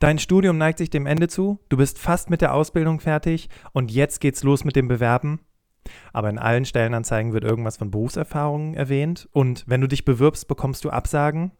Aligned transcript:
Dein 0.00 0.18
Studium 0.18 0.56
neigt 0.56 0.78
sich 0.78 0.88
dem 0.88 1.04
Ende 1.04 1.28
zu, 1.28 1.60
du 1.68 1.76
bist 1.76 1.98
fast 1.98 2.30
mit 2.30 2.40
der 2.40 2.54
Ausbildung 2.54 3.00
fertig 3.00 3.50
und 3.72 3.92
jetzt 3.92 4.20
geht's 4.20 4.42
los 4.42 4.64
mit 4.64 4.74
dem 4.74 4.88
Bewerben. 4.88 5.40
Aber 6.14 6.30
in 6.30 6.38
allen 6.38 6.64
Stellenanzeigen 6.64 7.34
wird 7.34 7.44
irgendwas 7.44 7.76
von 7.76 7.90
Berufserfahrungen 7.90 8.72
erwähnt 8.72 9.28
und 9.32 9.64
wenn 9.66 9.82
du 9.82 9.88
dich 9.88 10.06
bewirbst, 10.06 10.48
bekommst 10.48 10.84
du 10.84 10.90
Absagen. 10.90 11.52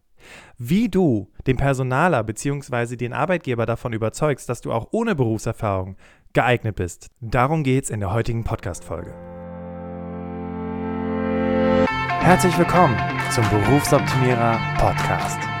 Wie 0.57 0.89
du 0.89 1.31
den 1.45 1.57
Personaler 1.57 2.23
bzw. 2.23 2.95
den 2.95 3.13
Arbeitgeber 3.13 3.67
davon 3.67 3.93
überzeugst, 3.93 4.49
dass 4.49 4.61
du 4.61 4.71
auch 4.71 4.87
ohne 4.91 5.13
Berufserfahrung 5.13 5.95
geeignet 6.33 6.75
bist, 6.75 7.11
darum 7.19 7.61
geht's 7.61 7.91
in 7.91 7.99
der 7.99 8.11
heutigen 8.11 8.43
Podcast-Folge. 8.43 9.13
Herzlich 12.21 12.57
willkommen 12.57 12.97
zum 13.29 13.47
Berufsoptimierer 13.49 14.59
Podcast 14.79 15.60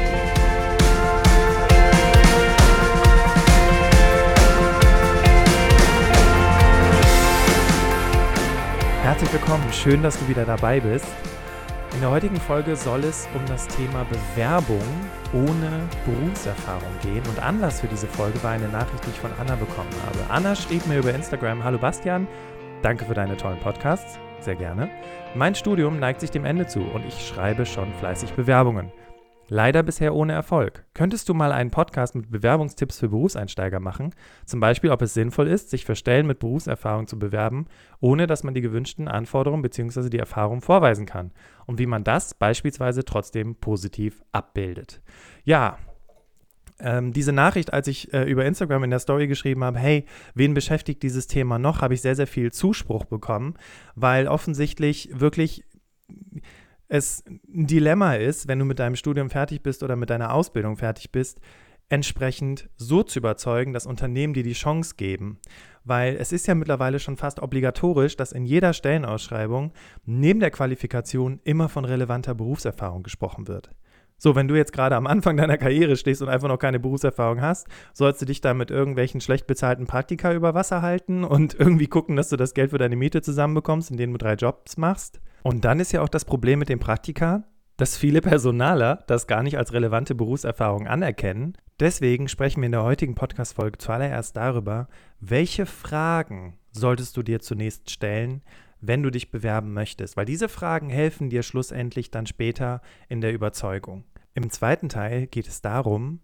Herzlich 9.03 9.33
willkommen, 9.33 9.63
schön, 9.73 10.03
dass 10.03 10.19
du 10.19 10.27
wieder 10.27 10.45
dabei 10.45 10.79
bist. 10.79 11.07
In 11.95 12.01
der 12.01 12.11
heutigen 12.11 12.35
Folge 12.35 12.75
soll 12.75 13.03
es 13.03 13.27
um 13.33 13.43
das 13.47 13.67
Thema 13.67 14.05
Bewerbung 14.05 14.83
ohne 15.33 15.89
Berufserfahrung 16.05 16.91
gehen. 17.01 17.23
Und 17.27 17.41
Anlass 17.41 17.81
für 17.81 17.87
diese 17.87 18.05
Folge 18.05 18.41
war 18.43 18.51
eine 18.51 18.67
Nachricht, 18.67 19.03
die 19.03 19.09
ich 19.09 19.19
von 19.19 19.31
Anna 19.39 19.55
bekommen 19.55 19.89
habe. 20.05 20.19
Anna 20.29 20.55
schrieb 20.55 20.85
mir 20.85 20.99
über 20.99 21.15
Instagram: 21.15 21.63
Hallo 21.63 21.79
Bastian, 21.79 22.27
danke 22.83 23.05
für 23.05 23.15
deine 23.15 23.35
tollen 23.37 23.59
Podcasts, 23.59 24.19
sehr 24.39 24.55
gerne. 24.55 24.87
Mein 25.33 25.55
Studium 25.55 25.97
neigt 25.97 26.21
sich 26.21 26.29
dem 26.29 26.45
Ende 26.45 26.67
zu 26.67 26.81
und 26.81 27.03
ich 27.03 27.27
schreibe 27.27 27.65
schon 27.65 27.91
fleißig 27.95 28.33
Bewerbungen. 28.33 28.91
Leider 29.53 29.83
bisher 29.83 30.15
ohne 30.15 30.31
Erfolg. 30.31 30.85
Könntest 30.93 31.27
du 31.27 31.33
mal 31.33 31.51
einen 31.51 31.71
Podcast 31.71 32.15
mit 32.15 32.31
Bewerbungstipps 32.31 33.01
für 33.01 33.09
Berufseinsteiger 33.09 33.81
machen? 33.81 34.15
Zum 34.45 34.61
Beispiel, 34.61 34.91
ob 34.91 35.01
es 35.01 35.13
sinnvoll 35.13 35.49
ist, 35.49 35.69
sich 35.69 35.83
für 35.83 35.97
Stellen 35.97 36.25
mit 36.25 36.39
Berufserfahrung 36.39 37.05
zu 37.05 37.19
bewerben, 37.19 37.65
ohne 37.99 38.27
dass 38.27 38.45
man 38.45 38.53
die 38.53 38.61
gewünschten 38.61 39.09
Anforderungen 39.09 39.61
bzw. 39.61 40.07
die 40.07 40.19
Erfahrung 40.19 40.61
vorweisen 40.61 41.05
kann. 41.05 41.31
Und 41.65 41.79
wie 41.79 41.85
man 41.85 42.05
das 42.05 42.33
beispielsweise 42.33 43.03
trotzdem 43.03 43.55
positiv 43.55 44.23
abbildet. 44.31 45.01
Ja, 45.43 45.79
ähm, 46.79 47.11
diese 47.11 47.33
Nachricht, 47.33 47.73
als 47.73 47.89
ich 47.89 48.13
äh, 48.13 48.23
über 48.23 48.45
Instagram 48.45 48.85
in 48.85 48.89
der 48.89 48.99
Story 48.99 49.27
geschrieben 49.27 49.65
habe, 49.65 49.79
hey, 49.79 50.05
wen 50.33 50.53
beschäftigt 50.53 51.03
dieses 51.03 51.27
Thema 51.27 51.59
noch, 51.59 51.81
habe 51.81 51.93
ich 51.93 52.01
sehr, 52.01 52.15
sehr 52.15 52.25
viel 52.25 52.53
Zuspruch 52.53 53.03
bekommen, 53.03 53.55
weil 53.95 54.29
offensichtlich 54.29 55.09
wirklich 55.11 55.65
es 56.91 57.23
ein 57.25 57.67
Dilemma 57.67 58.15
ist, 58.15 58.49
wenn 58.49 58.59
du 58.59 58.65
mit 58.65 58.79
deinem 58.79 58.97
Studium 58.97 59.29
fertig 59.29 59.63
bist 59.63 59.81
oder 59.81 59.95
mit 59.95 60.09
deiner 60.09 60.33
Ausbildung 60.33 60.75
fertig 60.75 61.11
bist, 61.11 61.39
entsprechend 61.87 62.69
so 62.75 63.01
zu 63.01 63.19
überzeugen, 63.19 63.71
dass 63.71 63.85
Unternehmen 63.85 64.33
dir 64.33 64.43
die 64.43 64.51
Chance 64.51 64.95
geben. 64.97 65.39
Weil 65.85 66.17
es 66.17 66.33
ist 66.33 66.47
ja 66.47 66.55
mittlerweile 66.55 66.99
schon 66.99 67.15
fast 67.15 67.41
obligatorisch, 67.41 68.17
dass 68.17 68.33
in 68.33 68.45
jeder 68.45 68.73
Stellenausschreibung 68.73 69.71
neben 70.05 70.41
der 70.41 70.51
Qualifikation 70.51 71.39
immer 71.45 71.69
von 71.69 71.85
relevanter 71.85 72.35
Berufserfahrung 72.35 73.03
gesprochen 73.03 73.47
wird. 73.47 73.71
So, 74.17 74.35
wenn 74.35 74.49
du 74.49 74.55
jetzt 74.55 74.73
gerade 74.73 74.97
am 74.97 75.07
Anfang 75.07 75.37
deiner 75.37 75.57
Karriere 75.57 75.95
stehst 75.95 76.21
und 76.21 76.27
einfach 76.27 76.49
noch 76.49 76.59
keine 76.59 76.79
Berufserfahrung 76.79 77.41
hast, 77.41 77.67
sollst 77.93 78.21
du 78.21 78.25
dich 78.25 78.41
da 78.41 78.53
mit 78.53 78.69
irgendwelchen 78.69 79.21
schlecht 79.21 79.47
bezahlten 79.47 79.87
Praktika 79.87 80.33
über 80.33 80.53
Wasser 80.53 80.81
halten 80.81 81.23
und 81.23 81.53
irgendwie 81.59 81.87
gucken, 81.87 82.17
dass 82.17 82.27
du 82.27 82.35
das 82.35 82.53
Geld 82.53 82.71
für 82.71 82.77
deine 82.77 82.97
Miete 82.97 83.21
zusammenbekommst, 83.21 83.91
indem 83.91 84.11
du 84.11 84.17
drei 84.17 84.33
Jobs 84.33 84.75
machst. 84.75 85.21
Und 85.43 85.65
dann 85.65 85.79
ist 85.79 85.91
ja 85.91 86.01
auch 86.01 86.09
das 86.09 86.25
Problem 86.25 86.59
mit 86.59 86.69
dem 86.69 86.79
Praktika, 86.79 87.43
dass 87.77 87.97
viele 87.97 88.21
Personaler 88.21 89.03
das 89.07 89.25
gar 89.25 89.41
nicht 89.41 89.57
als 89.57 89.73
relevante 89.73 90.13
Berufserfahrung 90.13 90.87
anerkennen. 90.87 91.57
Deswegen 91.79 92.27
sprechen 92.27 92.61
wir 92.61 92.67
in 92.67 92.73
der 92.73 92.83
heutigen 92.83 93.15
Podcast-Folge 93.15 93.79
zuallererst 93.79 94.37
darüber, 94.37 94.87
welche 95.19 95.65
Fragen 95.65 96.59
solltest 96.71 97.17
du 97.17 97.23
dir 97.23 97.39
zunächst 97.39 97.89
stellen, 97.89 98.43
wenn 98.81 99.03
du 99.03 99.09
dich 99.09 99.31
bewerben 99.31 99.73
möchtest, 99.73 100.17
weil 100.17 100.25
diese 100.25 100.49
Fragen 100.49 100.89
helfen 100.89 101.29
dir 101.29 101.43
schlussendlich 101.43 102.11
dann 102.11 102.27
später 102.27 102.81
in 103.09 103.21
der 103.21 103.33
Überzeugung. 103.33 104.03
Im 104.33 104.49
zweiten 104.49 104.89
Teil 104.89 105.27
geht 105.27 105.47
es 105.47 105.61
darum, 105.61 106.19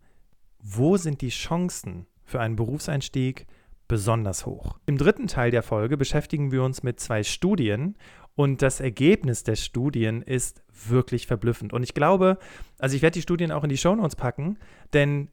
wo 0.59 0.97
sind 0.97 1.21
die 1.21 1.29
Chancen 1.29 2.07
für 2.23 2.39
einen 2.39 2.55
Berufseinstieg 2.55 3.47
besonders 3.87 4.45
hoch. 4.45 4.77
Im 4.85 4.97
dritten 4.97 5.27
Teil 5.27 5.51
der 5.51 5.63
Folge 5.63 5.97
beschäftigen 5.97 6.51
wir 6.51 6.63
uns 6.63 6.83
mit 6.83 6.99
zwei 6.99 7.23
Studien 7.23 7.95
und 8.37 8.61
das 8.61 8.79
Ergebnis 8.79 9.43
der 9.43 9.55
Studien 9.55 10.21
ist 10.21 10.61
wirklich 10.87 11.25
verblüffend. 11.25 11.73
Und 11.73 11.81
ich 11.81 11.95
glaube, 11.95 12.37
also 12.77 12.95
ich 12.95 13.01
werde 13.01 13.15
die 13.15 13.23
Studien 13.23 13.51
auch 13.51 13.63
in 13.63 13.69
die 13.69 13.77
Shownotes 13.77 14.15
packen, 14.15 14.59
denn 14.93 15.29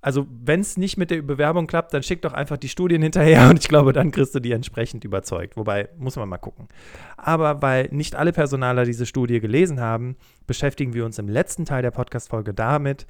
also 0.00 0.28
wenn 0.30 0.60
es 0.60 0.76
nicht 0.76 0.96
mit 0.96 1.10
der 1.10 1.22
Bewerbung 1.22 1.66
klappt, 1.66 1.92
dann 1.92 2.04
schick 2.04 2.22
doch 2.22 2.32
einfach 2.32 2.56
die 2.56 2.68
Studien 2.68 3.02
hinterher 3.02 3.50
und 3.50 3.58
ich 3.58 3.68
glaube, 3.68 3.92
dann 3.92 4.12
kriegst 4.12 4.32
du 4.32 4.38
die 4.38 4.52
entsprechend 4.52 5.04
überzeugt. 5.04 5.56
Wobei, 5.56 5.88
muss 5.98 6.14
man 6.14 6.28
mal 6.28 6.38
gucken. 6.38 6.68
Aber 7.16 7.62
weil 7.62 7.88
nicht 7.90 8.14
alle 8.14 8.32
Personaler 8.32 8.84
diese 8.84 9.06
Studie 9.06 9.40
gelesen 9.40 9.80
haben, 9.80 10.16
beschäftigen 10.46 10.94
wir 10.94 11.04
uns 11.04 11.18
im 11.18 11.28
letzten 11.28 11.64
Teil 11.64 11.82
der 11.82 11.90
Podcast-Folge 11.90 12.54
damit, 12.54 13.06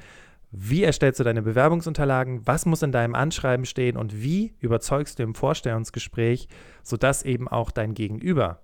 wie 0.51 0.83
erstellst 0.83 1.21
du 1.21 1.25
deine 1.25 1.43
Bewerbungsunterlagen, 1.43 2.47
was 2.47 2.65
muss 2.65 2.83
in 2.83 2.91
deinem 2.91 3.15
Anschreiben 3.15 3.67
stehen 3.67 3.99
und 3.99 4.23
wie 4.23 4.55
überzeugst 4.61 5.19
du 5.19 5.25
im 5.25 5.35
Vorstellungsgespräch, 5.35 6.49
sodass 6.83 7.23
eben 7.23 7.49
auch 7.49 7.71
dein 7.71 7.93
Gegenüber 7.93 8.63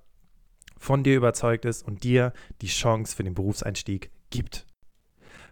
von 0.79 1.03
dir 1.03 1.17
überzeugt 1.17 1.65
ist 1.65 1.83
und 1.87 2.05
dir 2.05 2.33
die 2.61 2.67
Chance 2.67 3.17
für 3.17 3.25
den 3.25 3.35
Berufseinstieg 3.35 4.11
gibt. 4.31 4.67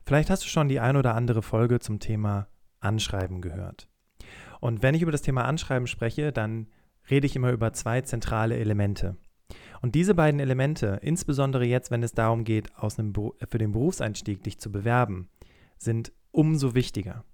Vielleicht 0.04 0.30
hast 0.30 0.44
du 0.44 0.48
schon 0.48 0.68
die 0.68 0.80
ein 0.80 0.96
oder 0.96 1.14
andere 1.14 1.42
Folge 1.42 1.80
zum 1.80 1.98
Thema 1.98 2.48
Anschreiben 2.80 3.40
gehört. 3.40 3.88
Und 4.60 4.82
wenn 4.82 4.94
ich 4.94 5.02
über 5.02 5.12
das 5.12 5.22
Thema 5.22 5.44
Anschreiben 5.44 5.86
spreche, 5.86 6.32
dann 6.32 6.68
rede 7.10 7.26
ich 7.26 7.36
immer 7.36 7.52
über 7.52 7.72
zwei 7.72 8.00
zentrale 8.02 8.56
Elemente. 8.56 9.16
Und 9.82 9.94
diese 9.94 10.14
beiden 10.14 10.40
Elemente, 10.40 10.98
insbesondere 11.02 11.64
jetzt, 11.64 11.90
wenn 11.90 12.02
es 12.02 12.12
darum 12.12 12.44
geht, 12.44 12.72
für 12.78 13.58
den 13.58 13.72
Berufseinstieg 13.72 14.42
dich 14.42 14.58
zu 14.58 14.72
bewerben, 14.72 15.28
sind 15.78 16.12
umso 16.30 16.74
wichtiger. 16.74 17.24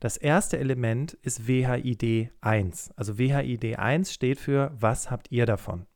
Das 0.00 0.16
erste 0.16 0.58
Element 0.58 1.14
ist 1.22 1.46
WHID 1.46 2.30
1. 2.40 2.90
Also 2.96 3.18
WHID 3.18 3.78
1 3.78 4.12
steht 4.12 4.40
für 4.40 4.72
Was 4.78 5.10
habt 5.10 5.30
ihr 5.30 5.46
davon? 5.46 5.86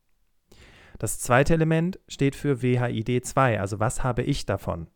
Das 0.98 1.20
zweite 1.20 1.54
Element 1.54 2.00
steht 2.08 2.34
für 2.34 2.60
WHID 2.60 3.24
2, 3.24 3.60
also 3.60 3.78
was 3.78 4.02
habe 4.02 4.22
ich 4.22 4.46
davon? 4.46 4.88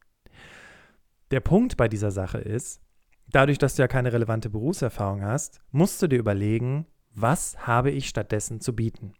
Der 1.31 1.41
Punkt 1.41 1.77
bei 1.77 1.89
dieser 1.89 2.11
Sache 2.11 2.39
ist, 2.39 2.83
dadurch, 3.31 3.59
dass 3.59 3.77
du 3.77 3.83
ja 3.83 3.89
keine 3.89 4.13
relevante 4.13 4.51
Berufserfahrung 4.51 5.23
hast, 5.23 5.61
musst 5.71 6.03
du 6.03 6.09
dir 6.09 6.19
überlegen, 6.19 6.87
was 7.15 7.67
habe 7.67 7.91
ich 7.91 8.09
stattdessen 8.09 8.61
zu 8.61 8.75
bieten. 8.75 9.15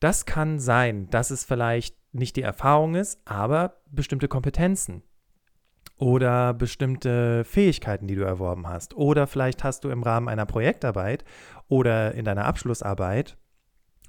Das 0.00 0.26
kann 0.26 0.60
sein, 0.60 1.10
dass 1.10 1.30
es 1.30 1.44
vielleicht 1.44 1.96
nicht 2.12 2.36
die 2.36 2.42
Erfahrung 2.42 2.94
ist, 2.94 3.20
aber 3.24 3.80
bestimmte 3.90 4.28
Kompetenzen 4.28 5.02
oder 5.98 6.54
bestimmte 6.54 7.44
Fähigkeiten, 7.44 8.06
die 8.06 8.14
du 8.14 8.22
erworben 8.22 8.68
hast. 8.68 8.94
Oder 8.94 9.26
vielleicht 9.26 9.64
hast 9.64 9.84
du 9.84 9.88
im 9.88 10.02
Rahmen 10.02 10.28
einer 10.28 10.46
Projektarbeit 10.46 11.24
oder 11.68 12.14
in 12.14 12.24
deiner 12.24 12.44
Abschlussarbeit 12.44 13.36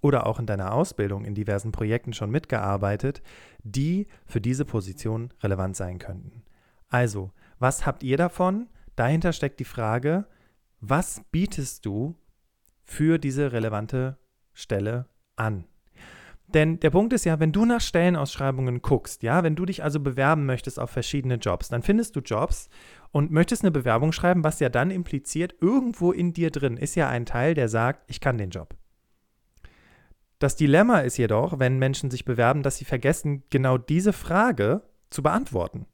oder 0.01 0.25
auch 0.27 0.39
in 0.39 0.45
deiner 0.45 0.73
Ausbildung 0.73 1.25
in 1.25 1.35
diversen 1.35 1.71
Projekten 1.71 2.13
schon 2.13 2.29
mitgearbeitet, 2.29 3.21
die 3.63 4.07
für 4.25 4.41
diese 4.41 4.65
Position 4.65 5.33
relevant 5.41 5.75
sein 5.75 5.99
könnten. 5.99 6.43
Also, 6.89 7.31
was 7.59 7.85
habt 7.85 8.03
ihr 8.03 8.17
davon? 8.17 8.67
Dahinter 8.95 9.33
steckt 9.33 9.59
die 9.59 9.65
Frage, 9.65 10.25
was 10.79 11.21
bietest 11.31 11.85
du 11.85 12.15
für 12.83 13.17
diese 13.17 13.51
relevante 13.51 14.17
Stelle 14.53 15.07
an? 15.35 15.65
Denn 16.47 16.79
der 16.79 16.91
Punkt 16.91 17.11
ist 17.11 17.25
ja, 17.25 17.41
wenn 17.41 17.51
du 17.51 17.65
nach 17.65 17.81
Stellenausschreibungen 17.81 18.81
guckst, 18.81 19.21
ja, 19.21 19.43
wenn 19.43 19.57
du 19.57 19.65
dich 19.65 19.83
also 19.83 19.99
bewerben 19.99 20.45
möchtest 20.45 20.79
auf 20.79 20.89
verschiedene 20.89 21.35
Jobs, 21.35 21.67
dann 21.67 21.83
findest 21.83 22.15
du 22.15 22.21
Jobs 22.21 22.69
und 23.11 23.31
möchtest 23.31 23.63
eine 23.63 23.71
Bewerbung 23.71 24.13
schreiben, 24.13 24.45
was 24.45 24.61
ja 24.61 24.69
dann 24.69 24.89
impliziert, 24.89 25.55
irgendwo 25.59 26.13
in 26.13 26.31
dir 26.31 26.49
drin 26.49 26.77
ist 26.77 26.95
ja 26.95 27.09
ein 27.09 27.25
Teil, 27.25 27.53
der 27.53 27.67
sagt, 27.67 28.09
ich 28.09 28.21
kann 28.21 28.37
den 28.37 28.49
Job. 28.49 28.75
Das 30.39 30.55
Dilemma 30.55 30.99
ist 30.99 31.17
jedoch, 31.17 31.59
wenn 31.59 31.79
Menschen 31.79 32.11
sich 32.11 32.25
bewerben, 32.25 32.63
dass 32.63 32.77
sie 32.77 32.85
vergessen, 32.85 33.43
genau 33.49 33.77
diese 33.77 34.13
Frage 34.13 34.83
zu 35.09 35.23
beantworten. 35.23 35.87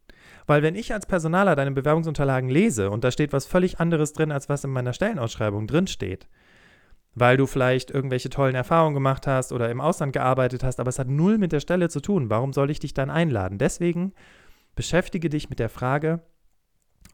Weil 0.46 0.62
wenn 0.64 0.76
ich 0.76 0.94
als 0.94 1.06
Personaler 1.06 1.56
deine 1.56 1.72
Bewerbungsunterlagen 1.72 2.50
lese 2.50 2.90
und 2.90 3.04
da 3.04 3.12
steht 3.12 3.32
was 3.32 3.46
völlig 3.46 3.80
anderes 3.80 4.14
drin, 4.14 4.32
als 4.32 4.50
was 4.50 4.64
in 4.64 4.72
meiner 4.72 4.94
Stellenausschreibung 4.94 5.68
drin 5.68 5.88
steht, 5.88 6.28
weil 7.16 7.38
du 7.38 7.46
vielleicht 7.46 7.92
irgendwelche 7.92 8.30
tollen 8.30 8.56
Erfahrungen 8.56 8.96
gemacht 8.96 9.28
hast 9.28 9.54
oder 9.54 9.70
im 9.70 9.80
Ausland 9.80 10.14
gearbeitet 10.14 10.64
hast, 10.64 10.80
aber 10.80 10.90
es 10.90 11.00
hat 11.00 11.08
null 11.08 11.38
mit 11.38 11.52
der 11.52 11.60
Stelle 11.60 11.90
zu 11.90 12.02
tun. 12.02 12.30
Warum 12.30 12.52
soll 12.54 12.72
ich 12.72 12.80
dich 12.80 12.94
dann 12.94 13.10
einladen? 13.10 13.58
Deswegen 13.58 14.14
beschäftige 14.76 15.30
dich 15.30 15.50
mit 15.50 15.60
der 15.60 15.70
Frage, 15.70 16.22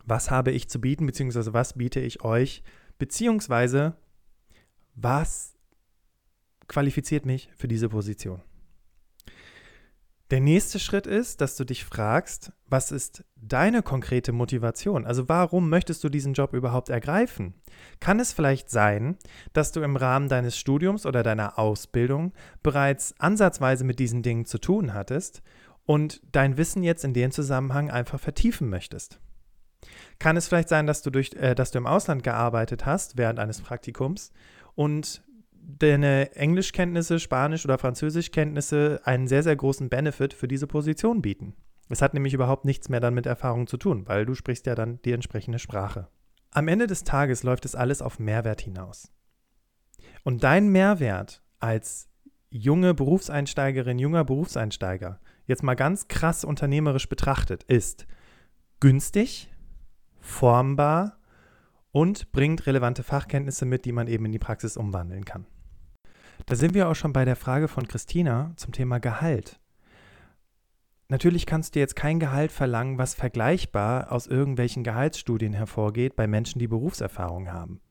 was 0.05 0.31
habe 0.31 0.51
ich 0.51 0.69
zu 0.69 0.79
bieten, 0.79 1.05
beziehungsweise 1.05 1.53
was 1.53 1.73
biete 1.73 1.99
ich 1.99 2.23
euch, 2.23 2.63
beziehungsweise 2.97 3.95
was 4.95 5.58
qualifiziert 6.69 7.25
mich 7.25 7.49
für 7.57 7.67
diese 7.67 7.89
Position. 7.89 8.41
Der 10.31 10.41
nächste 10.41 10.77
Schritt 10.77 11.07
ist, 11.07 11.41
dass 11.41 11.55
du 11.55 11.63
dich 11.63 11.83
fragst, 11.83 12.51
was 12.67 12.91
ist 12.91 13.23
deine 13.35 13.81
konkrete 13.81 14.31
Motivation? 14.31 15.07
Also 15.07 15.27
warum 15.27 15.71
möchtest 15.71 16.03
du 16.03 16.09
diesen 16.09 16.33
Job 16.33 16.53
überhaupt 16.53 16.89
ergreifen? 16.89 17.55
Kann 17.99 18.19
es 18.19 18.31
vielleicht 18.31 18.69
sein, 18.69 19.17
dass 19.53 19.71
du 19.71 19.81
im 19.81 19.95
Rahmen 19.95 20.29
deines 20.29 20.55
Studiums 20.55 21.07
oder 21.07 21.23
deiner 21.23 21.57
Ausbildung 21.57 22.33
bereits 22.61 23.15
ansatzweise 23.17 23.83
mit 23.83 23.97
diesen 23.97 24.21
Dingen 24.21 24.45
zu 24.45 24.59
tun 24.59 24.93
hattest 24.93 25.41
und 25.87 26.21
dein 26.31 26.57
Wissen 26.57 26.83
jetzt 26.83 27.03
in 27.03 27.15
dem 27.15 27.31
Zusammenhang 27.31 27.89
einfach 27.89 28.19
vertiefen 28.19 28.69
möchtest? 28.69 29.19
Kann 30.19 30.37
es 30.37 30.47
vielleicht 30.47 30.69
sein, 30.69 30.85
dass 30.85 31.01
du, 31.01 31.09
durch, 31.09 31.33
äh, 31.33 31.55
dass 31.55 31.71
du 31.71 31.79
im 31.79 31.87
Ausland 31.87 32.21
gearbeitet 32.21 32.85
hast 32.85 33.17
während 33.17 33.39
eines 33.39 33.61
Praktikums 33.61 34.31
und 34.75 35.23
deine 35.77 36.35
Englischkenntnisse, 36.35 37.19
Spanisch- 37.19 37.65
oder 37.65 37.77
Französischkenntnisse 37.77 39.01
einen 39.03 39.27
sehr, 39.27 39.43
sehr 39.43 39.55
großen 39.55 39.89
Benefit 39.89 40.33
für 40.33 40.47
diese 40.47 40.67
Position 40.67 41.21
bieten. 41.21 41.53
Es 41.89 42.01
hat 42.01 42.13
nämlich 42.13 42.33
überhaupt 42.33 42.65
nichts 42.65 42.89
mehr 42.89 42.99
dann 42.99 43.13
mit 43.13 43.25
Erfahrung 43.25 43.67
zu 43.67 43.77
tun, 43.77 44.07
weil 44.07 44.25
du 44.25 44.35
sprichst 44.35 44.65
ja 44.65 44.75
dann 44.75 45.01
die 45.03 45.11
entsprechende 45.11 45.59
Sprache. 45.59 46.07
Am 46.51 46.67
Ende 46.67 46.87
des 46.87 47.03
Tages 47.03 47.43
läuft 47.43 47.65
es 47.65 47.75
alles 47.75 48.01
auf 48.01 48.19
Mehrwert 48.19 48.61
hinaus. 48.61 49.11
Und 50.23 50.43
dein 50.43 50.69
Mehrwert 50.69 51.43
als 51.59 52.09
junge 52.49 52.93
Berufseinsteigerin, 52.93 53.99
junger 53.99 54.23
Berufseinsteiger, 54.23 55.19
jetzt 55.45 55.63
mal 55.63 55.75
ganz 55.75 56.07
krass 56.07 56.43
unternehmerisch 56.43 57.09
betrachtet, 57.09 57.63
ist 57.63 58.07
günstig, 58.79 59.51
formbar 60.19 61.19
und 61.91 62.31
bringt 62.31 62.65
relevante 62.65 63.03
Fachkenntnisse 63.03 63.65
mit, 63.65 63.85
die 63.85 63.91
man 63.91 64.07
eben 64.07 64.25
in 64.25 64.31
die 64.31 64.39
Praxis 64.39 64.77
umwandeln 64.77 65.25
kann. 65.25 65.45
Da 66.45 66.55
sind 66.55 66.73
wir 66.73 66.89
auch 66.89 66.95
schon 66.95 67.13
bei 67.13 67.25
der 67.25 67.35
Frage 67.35 67.67
von 67.67 67.87
Christina 67.87 68.53
zum 68.55 68.71
Thema 68.71 68.99
Gehalt. 68.99 69.59
Natürlich 71.07 71.45
kannst 71.45 71.75
du 71.75 71.79
jetzt 71.79 71.95
kein 71.95 72.19
Gehalt 72.19 72.51
verlangen, 72.51 72.99
was 72.99 73.15
vergleichbar 73.15 74.11
aus 74.11 74.27
irgendwelchen 74.27 74.83
Gehaltsstudien 74.83 75.53
hervorgeht 75.53 76.15
bei 76.15 76.27
Menschen, 76.27 76.59
die 76.59 76.67
Berufserfahrung 76.67 77.51
haben. 77.51 77.81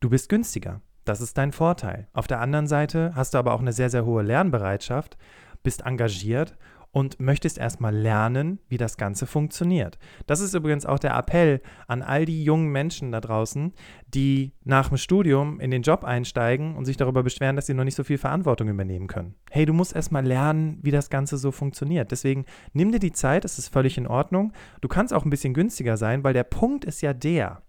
Du 0.00 0.08
bist 0.08 0.30
günstiger. 0.30 0.80
Das 1.04 1.20
ist 1.20 1.36
dein 1.36 1.52
Vorteil. 1.52 2.08
Auf 2.12 2.26
der 2.26 2.40
anderen 2.40 2.66
Seite 2.66 3.12
hast 3.14 3.34
du 3.34 3.38
aber 3.38 3.52
auch 3.52 3.60
eine 3.60 3.72
sehr, 3.72 3.90
sehr 3.90 4.06
hohe 4.06 4.22
Lernbereitschaft, 4.22 5.18
bist 5.62 5.82
engagiert 5.84 6.56
und 6.92 7.20
möchtest 7.20 7.58
erstmal 7.58 7.94
lernen, 7.94 8.58
wie 8.68 8.76
das 8.76 8.96
Ganze 8.96 9.26
funktioniert. 9.26 9.98
Das 10.26 10.40
ist 10.40 10.54
übrigens 10.54 10.86
auch 10.86 10.98
der 10.98 11.16
Appell 11.16 11.60
an 11.86 12.02
all 12.02 12.24
die 12.24 12.42
jungen 12.42 12.68
Menschen 12.68 13.12
da 13.12 13.20
draußen, 13.20 13.72
die 14.08 14.52
nach 14.64 14.88
dem 14.88 14.96
Studium 14.96 15.60
in 15.60 15.70
den 15.70 15.82
Job 15.82 16.04
einsteigen 16.04 16.74
und 16.76 16.84
sich 16.84 16.96
darüber 16.96 17.22
beschweren, 17.22 17.56
dass 17.56 17.66
sie 17.66 17.74
noch 17.74 17.84
nicht 17.84 17.94
so 17.94 18.04
viel 18.04 18.18
Verantwortung 18.18 18.68
übernehmen 18.68 19.06
können. 19.06 19.34
Hey, 19.50 19.66
du 19.66 19.72
musst 19.72 19.94
erstmal 19.94 20.26
lernen, 20.26 20.78
wie 20.82 20.90
das 20.90 21.10
Ganze 21.10 21.38
so 21.38 21.52
funktioniert. 21.52 22.10
Deswegen 22.10 22.44
nimm 22.72 22.90
dir 22.90 22.98
die 22.98 23.12
Zeit, 23.12 23.44
es 23.44 23.58
ist 23.58 23.68
völlig 23.68 23.96
in 23.96 24.06
Ordnung. 24.06 24.52
Du 24.80 24.88
kannst 24.88 25.14
auch 25.14 25.24
ein 25.24 25.30
bisschen 25.30 25.54
günstiger 25.54 25.96
sein, 25.96 26.24
weil 26.24 26.34
der 26.34 26.44
Punkt 26.44 26.84
ist 26.84 27.02
ja 27.02 27.12
der, 27.12 27.62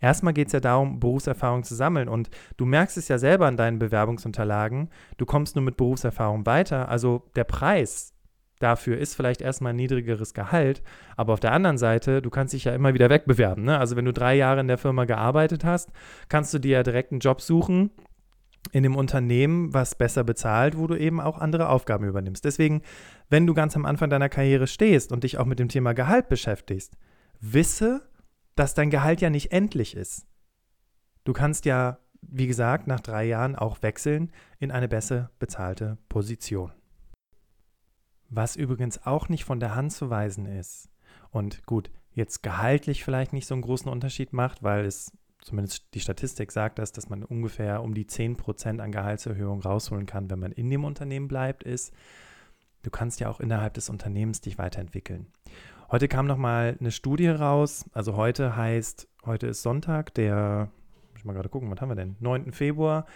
Erstmal 0.00 0.32
geht 0.32 0.48
es 0.48 0.52
ja 0.52 0.60
darum, 0.60 0.98
Berufserfahrung 0.98 1.62
zu 1.62 1.74
sammeln. 1.74 2.08
Und 2.08 2.30
du 2.56 2.64
merkst 2.64 2.96
es 2.96 3.08
ja 3.08 3.18
selber 3.18 3.46
an 3.46 3.56
deinen 3.56 3.78
Bewerbungsunterlagen. 3.78 4.88
Du 5.18 5.26
kommst 5.26 5.56
nur 5.56 5.64
mit 5.64 5.76
Berufserfahrung 5.76 6.46
weiter. 6.46 6.88
Also 6.88 7.30
der 7.36 7.44
Preis 7.44 8.14
dafür 8.60 8.98
ist 8.98 9.14
vielleicht 9.14 9.40
erstmal 9.40 9.72
ein 9.72 9.76
niedrigeres 9.76 10.34
Gehalt. 10.34 10.82
Aber 11.16 11.32
auf 11.32 11.40
der 11.40 11.52
anderen 11.52 11.78
Seite, 11.78 12.22
du 12.22 12.30
kannst 12.30 12.54
dich 12.54 12.64
ja 12.64 12.74
immer 12.74 12.94
wieder 12.94 13.10
wegbewerben. 13.10 13.64
Ne? 13.64 13.78
Also 13.78 13.96
wenn 13.96 14.04
du 14.04 14.12
drei 14.12 14.34
Jahre 14.36 14.60
in 14.60 14.68
der 14.68 14.78
Firma 14.78 15.04
gearbeitet 15.04 15.64
hast, 15.64 15.90
kannst 16.28 16.54
du 16.54 16.58
dir 16.58 16.78
ja 16.78 16.82
direkt 16.82 17.12
einen 17.12 17.20
Job 17.20 17.40
suchen 17.40 17.90
in 18.72 18.82
dem 18.82 18.96
Unternehmen, 18.96 19.72
was 19.72 19.94
besser 19.94 20.22
bezahlt, 20.22 20.76
wo 20.76 20.86
du 20.86 20.94
eben 20.94 21.20
auch 21.20 21.38
andere 21.38 21.68
Aufgaben 21.68 22.06
übernimmst. 22.06 22.44
Deswegen, 22.44 22.82
wenn 23.30 23.46
du 23.46 23.54
ganz 23.54 23.74
am 23.74 23.86
Anfang 23.86 24.10
deiner 24.10 24.28
Karriere 24.28 24.66
stehst 24.66 25.12
und 25.12 25.24
dich 25.24 25.38
auch 25.38 25.46
mit 25.46 25.58
dem 25.58 25.68
Thema 25.68 25.94
Gehalt 25.94 26.28
beschäftigst, 26.28 26.96
wisse, 27.40 28.02
dass 28.54 28.74
dein 28.74 28.90
Gehalt 28.90 29.20
ja 29.20 29.30
nicht 29.30 29.52
endlich 29.52 29.96
ist. 29.96 30.26
Du 31.24 31.32
kannst 31.32 31.64
ja, 31.64 31.98
wie 32.22 32.46
gesagt, 32.46 32.86
nach 32.86 33.00
drei 33.00 33.24
Jahren 33.24 33.56
auch 33.56 33.82
wechseln 33.82 34.32
in 34.58 34.70
eine 34.70 34.88
besser 34.88 35.30
bezahlte 35.38 35.98
Position. 36.08 36.72
Was 38.28 38.56
übrigens 38.56 39.04
auch 39.06 39.28
nicht 39.28 39.44
von 39.44 39.60
der 39.60 39.74
Hand 39.74 39.92
zu 39.92 40.10
weisen 40.10 40.46
ist 40.46 40.88
und 41.30 41.66
gut, 41.66 41.90
jetzt 42.12 42.42
gehaltlich 42.42 43.04
vielleicht 43.04 43.32
nicht 43.32 43.46
so 43.46 43.54
einen 43.54 43.62
großen 43.62 43.90
Unterschied 43.90 44.32
macht, 44.32 44.62
weil 44.62 44.84
es 44.84 45.12
zumindest 45.42 45.94
die 45.94 46.00
Statistik 46.00 46.52
sagt 46.52 46.78
das, 46.78 46.92
dass 46.92 47.08
man 47.08 47.24
ungefähr 47.24 47.82
um 47.82 47.94
die 47.94 48.06
10% 48.06 48.80
an 48.80 48.92
Gehaltserhöhung 48.92 49.60
rausholen 49.60 50.06
kann, 50.06 50.30
wenn 50.30 50.38
man 50.38 50.52
in 50.52 50.70
dem 50.70 50.84
Unternehmen 50.84 51.28
bleibt, 51.28 51.64
ist, 51.64 51.92
du 52.82 52.90
kannst 52.90 53.20
ja 53.20 53.28
auch 53.28 53.40
innerhalb 53.40 53.74
des 53.74 53.88
Unternehmens 53.88 54.40
dich 54.40 54.58
weiterentwickeln. 54.58 55.26
Heute 55.92 56.06
kam 56.06 56.26
noch 56.28 56.36
mal 56.36 56.76
eine 56.78 56.92
Studie 56.92 57.26
raus. 57.26 57.84
Also 57.92 58.14
heute 58.14 58.54
heißt, 58.54 59.08
heute 59.24 59.48
ist 59.48 59.62
Sonntag, 59.62 60.14
der, 60.14 60.70
muss 61.10 61.18
ich 61.18 61.24
mal 61.24 61.32
gerade 61.32 61.48
gucken, 61.48 61.68
was 61.68 61.80
haben 61.80 61.88
wir 61.88 61.96
denn? 61.96 62.14
9. 62.20 62.52
Februar. 62.52 63.06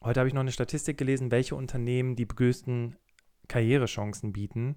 Heute 0.00 0.20
habe 0.20 0.28
ich 0.28 0.34
noch 0.34 0.42
eine 0.42 0.52
Statistik 0.52 0.96
gelesen, 0.96 1.32
welche 1.32 1.56
Unternehmen 1.56 2.14
die 2.14 2.28
größten 2.28 2.94
Karrierechancen 3.48 4.32
bieten 4.32 4.76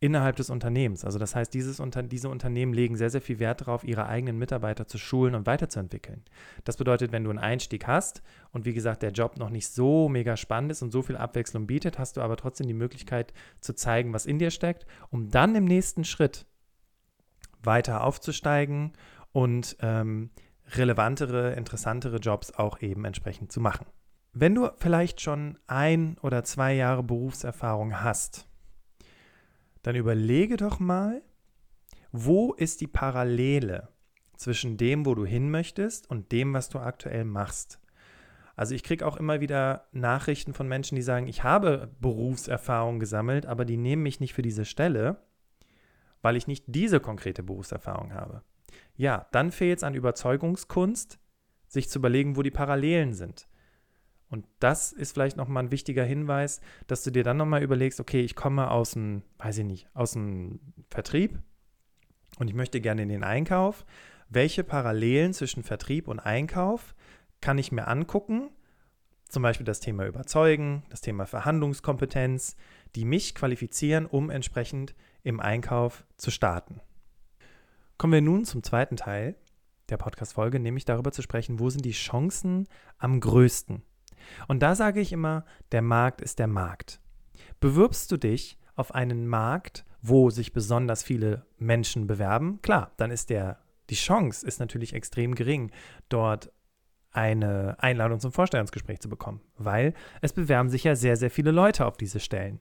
innerhalb 0.00 0.36
des 0.36 0.48
Unternehmens. 0.48 1.04
Also 1.04 1.18
das 1.18 1.34
heißt, 1.34 1.52
dieses 1.52 1.78
Unter 1.78 2.02
diese 2.02 2.30
Unternehmen 2.30 2.72
legen 2.72 2.96
sehr, 2.96 3.10
sehr 3.10 3.20
viel 3.20 3.38
Wert 3.38 3.60
darauf, 3.60 3.84
ihre 3.84 4.06
eigenen 4.06 4.38
Mitarbeiter 4.38 4.86
zu 4.86 4.96
schulen 4.96 5.34
und 5.34 5.46
weiterzuentwickeln. 5.46 6.22
Das 6.64 6.78
bedeutet, 6.78 7.12
wenn 7.12 7.24
du 7.24 7.30
einen 7.30 7.38
Einstieg 7.38 7.86
hast 7.86 8.22
und 8.50 8.64
wie 8.64 8.72
gesagt, 8.72 9.02
der 9.02 9.12
Job 9.12 9.36
noch 9.36 9.50
nicht 9.50 9.68
so 9.68 10.08
mega 10.08 10.38
spannend 10.38 10.72
ist 10.72 10.82
und 10.82 10.90
so 10.90 11.02
viel 11.02 11.18
Abwechslung 11.18 11.66
bietet, 11.66 11.98
hast 11.98 12.16
du 12.16 12.22
aber 12.22 12.38
trotzdem 12.38 12.66
die 12.66 12.74
Möglichkeit 12.74 13.34
zu 13.60 13.74
zeigen, 13.74 14.14
was 14.14 14.24
in 14.24 14.38
dir 14.38 14.50
steckt, 14.50 14.86
um 15.10 15.28
dann 15.28 15.54
im 15.54 15.66
nächsten 15.66 16.04
Schritt 16.04 16.46
weiter 17.62 18.02
aufzusteigen 18.02 18.94
und 19.32 19.76
ähm, 19.80 20.30
relevantere, 20.76 21.52
interessantere 21.52 22.16
Jobs 22.16 22.52
auch 22.52 22.80
eben 22.80 23.04
entsprechend 23.04 23.52
zu 23.52 23.60
machen. 23.60 23.86
Wenn 24.32 24.54
du 24.54 24.70
vielleicht 24.78 25.20
schon 25.20 25.58
ein 25.66 26.16
oder 26.22 26.42
zwei 26.44 26.72
Jahre 26.72 27.02
Berufserfahrung 27.02 28.00
hast, 28.00 28.49
dann 29.82 29.96
überlege 29.96 30.56
doch 30.56 30.78
mal, 30.78 31.22
wo 32.12 32.52
ist 32.52 32.80
die 32.80 32.86
Parallele 32.86 33.88
zwischen 34.36 34.76
dem, 34.76 35.06
wo 35.06 35.14
du 35.14 35.24
hin 35.24 35.50
möchtest 35.50 36.08
und 36.08 36.32
dem, 36.32 36.54
was 36.54 36.68
du 36.68 36.78
aktuell 36.78 37.24
machst. 37.24 37.80
Also 38.56 38.74
ich 38.74 38.82
kriege 38.82 39.06
auch 39.06 39.16
immer 39.16 39.40
wieder 39.40 39.86
Nachrichten 39.92 40.52
von 40.52 40.68
Menschen, 40.68 40.96
die 40.96 41.02
sagen, 41.02 41.26
ich 41.26 41.44
habe 41.44 41.94
Berufserfahrung 42.00 42.98
gesammelt, 42.98 43.46
aber 43.46 43.64
die 43.64 43.76
nehmen 43.76 44.02
mich 44.02 44.20
nicht 44.20 44.34
für 44.34 44.42
diese 44.42 44.64
Stelle, 44.64 45.22
weil 46.20 46.36
ich 46.36 46.46
nicht 46.46 46.64
diese 46.66 47.00
konkrete 47.00 47.42
Berufserfahrung 47.42 48.12
habe. 48.12 48.42
Ja, 48.96 49.26
dann 49.32 49.50
fehlt 49.50 49.78
es 49.78 49.84
an 49.84 49.94
Überzeugungskunst, 49.94 51.18
sich 51.68 51.88
zu 51.88 51.98
überlegen, 51.98 52.36
wo 52.36 52.42
die 52.42 52.50
Parallelen 52.50 53.14
sind. 53.14 53.48
Und 54.30 54.46
das 54.60 54.92
ist 54.92 55.12
vielleicht 55.12 55.36
nochmal 55.36 55.64
ein 55.64 55.72
wichtiger 55.72 56.04
Hinweis, 56.04 56.60
dass 56.86 57.02
du 57.02 57.10
dir 57.10 57.24
dann 57.24 57.36
nochmal 57.36 57.62
überlegst, 57.62 57.98
okay, 57.98 58.20
ich 58.20 58.36
komme 58.36 58.70
aus 58.70 58.92
dem, 58.92 59.22
weiß 59.38 59.58
ich 59.58 59.64
nicht, 59.64 59.88
aus 59.92 60.12
dem 60.12 60.60
Vertrieb 60.88 61.38
und 62.38 62.48
ich 62.48 62.54
möchte 62.54 62.80
gerne 62.80 63.02
in 63.02 63.08
den 63.08 63.24
Einkauf. 63.24 63.84
Welche 64.28 64.62
Parallelen 64.62 65.34
zwischen 65.34 65.64
Vertrieb 65.64 66.06
und 66.06 66.20
Einkauf 66.20 66.94
kann 67.40 67.58
ich 67.58 67.72
mir 67.72 67.88
angucken? 67.88 68.50
Zum 69.28 69.42
Beispiel 69.42 69.66
das 69.66 69.80
Thema 69.80 70.06
Überzeugen, 70.06 70.84
das 70.90 71.00
Thema 71.00 71.26
Verhandlungskompetenz, 71.26 72.56
die 72.94 73.04
mich 73.04 73.34
qualifizieren, 73.34 74.06
um 74.06 74.30
entsprechend 74.30 74.94
im 75.24 75.40
Einkauf 75.40 76.04
zu 76.16 76.30
starten. 76.30 76.80
Kommen 77.98 78.12
wir 78.12 78.22
nun 78.22 78.44
zum 78.44 78.62
zweiten 78.62 78.96
Teil 78.96 79.34
der 79.88 79.96
Podcast-Folge, 79.96 80.60
nämlich 80.60 80.84
darüber 80.84 81.12
zu 81.12 81.22
sprechen, 81.22 81.58
wo 81.58 81.68
sind 81.68 81.84
die 81.84 81.90
Chancen 81.90 82.68
am 82.98 83.20
größten. 83.20 83.82
Und 84.48 84.62
da 84.62 84.74
sage 84.74 85.00
ich 85.00 85.12
immer, 85.12 85.44
der 85.72 85.82
Markt 85.82 86.20
ist 86.20 86.38
der 86.38 86.46
Markt. 86.46 87.00
Bewirbst 87.60 88.10
du 88.10 88.16
dich 88.16 88.58
auf 88.76 88.94
einen 88.94 89.26
Markt, 89.26 89.84
wo 90.02 90.30
sich 90.30 90.52
besonders 90.52 91.02
viele 91.02 91.44
Menschen 91.58 92.06
bewerben, 92.06 92.60
klar, 92.62 92.92
dann 92.96 93.10
ist 93.10 93.30
der, 93.30 93.58
die 93.90 93.94
Chance 93.96 94.46
ist 94.46 94.60
natürlich 94.60 94.94
extrem 94.94 95.34
gering, 95.34 95.70
dort 96.08 96.52
eine 97.12 97.76
Einladung 97.80 98.20
zum 98.20 98.32
Vorstellungsgespräch 98.32 99.00
zu 99.00 99.08
bekommen, 99.08 99.40
weil 99.56 99.94
es 100.20 100.32
bewerben 100.32 100.70
sich 100.70 100.84
ja 100.84 100.94
sehr, 100.94 101.16
sehr 101.16 101.30
viele 101.30 101.50
Leute 101.50 101.84
auf 101.86 101.96
diese 101.96 102.20
Stellen. 102.20 102.60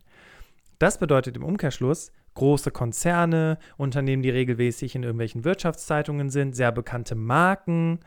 Das 0.79 0.97
bedeutet 0.97 1.35
im 1.37 1.43
Umkehrschluss, 1.43 2.11
große 2.33 2.71
Konzerne, 2.71 3.57
Unternehmen, 3.77 4.23
die 4.23 4.29
regelmäßig 4.29 4.95
in 4.95 5.03
irgendwelchen 5.03 5.43
Wirtschaftszeitungen 5.43 6.29
sind, 6.29 6.55
sehr 6.55 6.71
bekannte 6.71 7.15
Marken, 7.15 7.99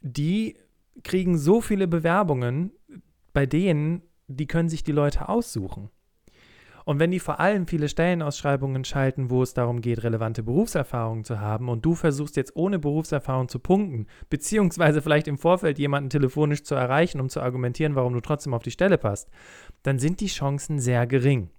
die 0.00 0.56
kriegen 1.02 1.38
so 1.38 1.60
viele 1.60 1.88
Bewerbungen, 1.88 2.72
bei 3.32 3.46
denen, 3.46 4.02
die 4.28 4.46
können 4.46 4.68
sich 4.68 4.84
die 4.84 4.92
Leute 4.92 5.28
aussuchen. 5.28 5.90
Und 6.84 6.98
wenn 6.98 7.10
die 7.10 7.20
vor 7.20 7.40
allem 7.40 7.66
viele 7.66 7.88
Stellenausschreibungen 7.88 8.84
schalten, 8.84 9.30
wo 9.30 9.42
es 9.42 9.54
darum 9.54 9.80
geht, 9.80 10.02
relevante 10.02 10.42
Berufserfahrungen 10.42 11.24
zu 11.24 11.38
haben 11.40 11.68
und 11.68 11.84
du 11.84 11.94
versuchst 11.94 12.36
jetzt 12.36 12.56
ohne 12.56 12.78
Berufserfahrung 12.78 13.48
zu 13.48 13.58
punkten, 13.58 14.06
beziehungsweise 14.28 15.02
vielleicht 15.02 15.28
im 15.28 15.38
Vorfeld 15.38 15.78
jemanden 15.78 16.10
telefonisch 16.10 16.64
zu 16.64 16.74
erreichen, 16.74 17.20
um 17.20 17.28
zu 17.28 17.40
argumentieren, 17.40 17.94
warum 17.94 18.14
du 18.14 18.20
trotzdem 18.20 18.54
auf 18.54 18.62
die 18.62 18.70
Stelle 18.70 18.98
passt, 18.98 19.28
dann 19.82 19.98
sind 19.98 20.20
die 20.20 20.26
Chancen 20.26 20.80
sehr 20.80 21.06
gering. 21.06 21.50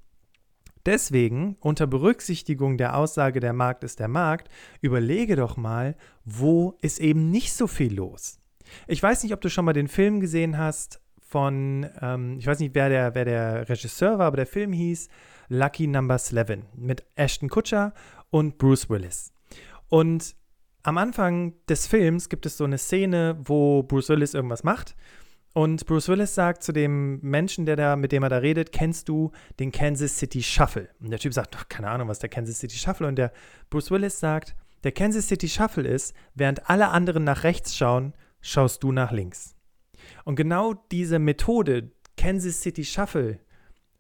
Deswegen, 0.86 1.58
unter 1.60 1.86
Berücksichtigung 1.86 2.78
der 2.78 2.98
Aussage, 2.98 3.40
der 3.40 3.54
Markt 3.54 3.84
ist 3.84 4.00
der 4.00 4.08
Markt, 4.08 4.50
überlege 4.82 5.36
doch 5.36 5.56
mal, 5.56 5.96
wo 6.26 6.76
ist 6.82 7.00
eben 7.00 7.30
nicht 7.30 7.54
so 7.54 7.68
viel 7.68 7.94
los. 7.94 8.40
Ich 8.88 9.02
weiß 9.02 9.24
nicht, 9.24 9.34
ob 9.34 9.42
du 9.42 9.50
schon 9.50 9.66
mal 9.66 9.74
den 9.74 9.88
Film 9.88 10.20
gesehen 10.20 10.58
hast 10.58 11.02
von, 11.22 11.90
ähm, 12.02 12.38
ich 12.40 12.48
weiß 12.48 12.60
nicht, 12.60 12.76
wer 12.76 12.90
der, 12.90 13.16
wer 13.16 13.26
der 13.26 13.70
Regisseur 13.70 14.20
war, 14.20 14.28
aber 14.28 14.38
der 14.38 14.48
Film 14.48 14.74
hieß 14.74 15.08
Lucky 15.48 15.88
Number 15.88 16.16
11 16.16 16.64
mit 16.76 17.04
Ashton 17.16 17.50
Kutcher 17.50 17.94
und 18.30 18.58
Bruce 18.58 18.90
Willis. 18.90 19.34
Und 19.88 20.36
am 20.84 20.98
Anfang 20.98 21.54
des 21.70 21.88
Films 21.88 22.30
gibt 22.30 22.46
es 22.46 22.58
so 22.58 22.64
eine 22.64 22.78
Szene, 22.78 23.38
wo 23.44 23.84
Bruce 23.84 24.10
Willis 24.10 24.34
irgendwas 24.34 24.64
macht. 24.64 24.96
Und 25.54 25.86
Bruce 25.86 26.08
Willis 26.08 26.34
sagt 26.34 26.64
zu 26.64 26.72
dem 26.72 27.20
Menschen, 27.22 27.66
der 27.66 27.76
da, 27.76 27.96
mit 27.96 28.14
dem 28.14 28.24
er 28.24 28.30
da 28.30 28.38
redet, 28.38 28.72
kennst 28.72 29.10
du 29.10 29.32
den 29.60 29.72
Kansas 29.72 30.18
City 30.18 30.42
Shuffle? 30.42 30.90
Und 31.02 31.12
der 31.12 31.20
Typ 31.20 31.34
sagt, 31.34 31.70
keine 31.70 31.90
Ahnung, 31.90 32.08
was 32.08 32.20
der 32.20 32.30
Kansas 32.30 32.60
City 32.60 32.78
Shuffle. 32.78 33.08
Und 33.08 33.18
der 33.18 33.32
Bruce 33.70 33.92
Willis 33.92 34.20
sagt, 34.20 34.56
der 34.84 34.94
Kansas 34.94 35.28
City 35.28 35.50
Shuffle 35.50 35.88
ist, 35.88 36.16
während 36.34 36.70
alle 36.70 36.90
anderen 36.90 37.26
nach 37.26 37.44
rechts 37.44 37.76
schauen, 37.76 38.14
schaust 38.42 38.84
du 38.84 38.92
nach 38.92 39.12
links. 39.12 39.56
Und 40.26 40.36
genau 40.36 40.74
diese 40.92 41.20
Methode, 41.20 41.92
Kansas 42.18 42.62
City 42.62 42.84
Shuffle, 42.84 43.40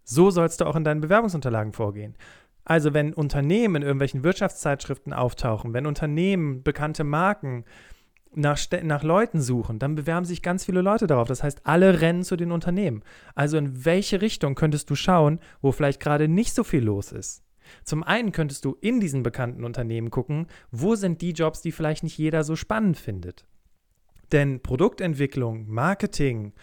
so 0.04 0.30
sollst 0.30 0.62
du 0.62 0.66
auch 0.66 0.76
in 0.76 0.84
deinen 0.84 1.02
Bewerbungsunterlagen 1.02 1.74
vorgehen. 1.74 2.16
Also 2.64 2.94
wenn 2.94 3.14
Unternehmen 3.14 3.78
in 3.78 3.82
irgendwelchen 3.82 4.24
Wirtschaftszeitschriften 4.24 5.14
auftauchen, 5.14 5.74
wenn 5.74 5.86
Unternehmen, 5.86 6.64
bekannte 6.64 7.04
Marken 7.04 7.66
nach, 8.34 8.60
nach 8.84 9.04
Leuten 9.04 9.42
suchen, 9.42 9.80
dann 9.80 9.96
bewerben 9.96 10.26
sich 10.26 10.42
ganz 10.42 10.66
viele 10.66 10.82
Leute 10.82 11.08
darauf. 11.08 11.28
Das 11.28 11.44
heißt, 11.44 11.66
alle 11.66 12.02
rennen 12.02 12.24
zu 12.24 12.36
den 12.36 12.52
Unternehmen. 12.52 13.04
Also 13.36 13.58
in 13.58 13.84
welche 13.86 14.22
Richtung 14.22 14.56
könntest 14.56 14.90
du 14.90 14.96
schauen, 14.96 15.40
wo 15.62 15.72
vielleicht 15.72 16.00
gerade 16.00 16.28
nicht 16.28 16.54
so 16.54 16.64
viel 16.64 16.84
los 16.84 17.12
ist? 17.12 17.44
Zum 17.84 18.04
einen 18.04 18.32
könntest 18.32 18.66
du 18.66 18.78
in 18.82 19.00
diesen 19.00 19.24
bekannten 19.24 19.64
Unternehmen 19.64 20.10
gucken, 20.10 20.48
wo 20.72 20.96
sind 20.96 21.22
die 21.22 21.32
Jobs, 21.32 21.62
die 21.62 21.72
vielleicht 21.72 22.04
nicht 22.04 22.18
jeder 22.18 22.44
so 22.44 22.56
spannend 22.56 22.98
findet. 22.98 23.46
Denn 24.32 24.62
Produktentwicklung, 24.62 25.68
Marketing, 25.68 26.54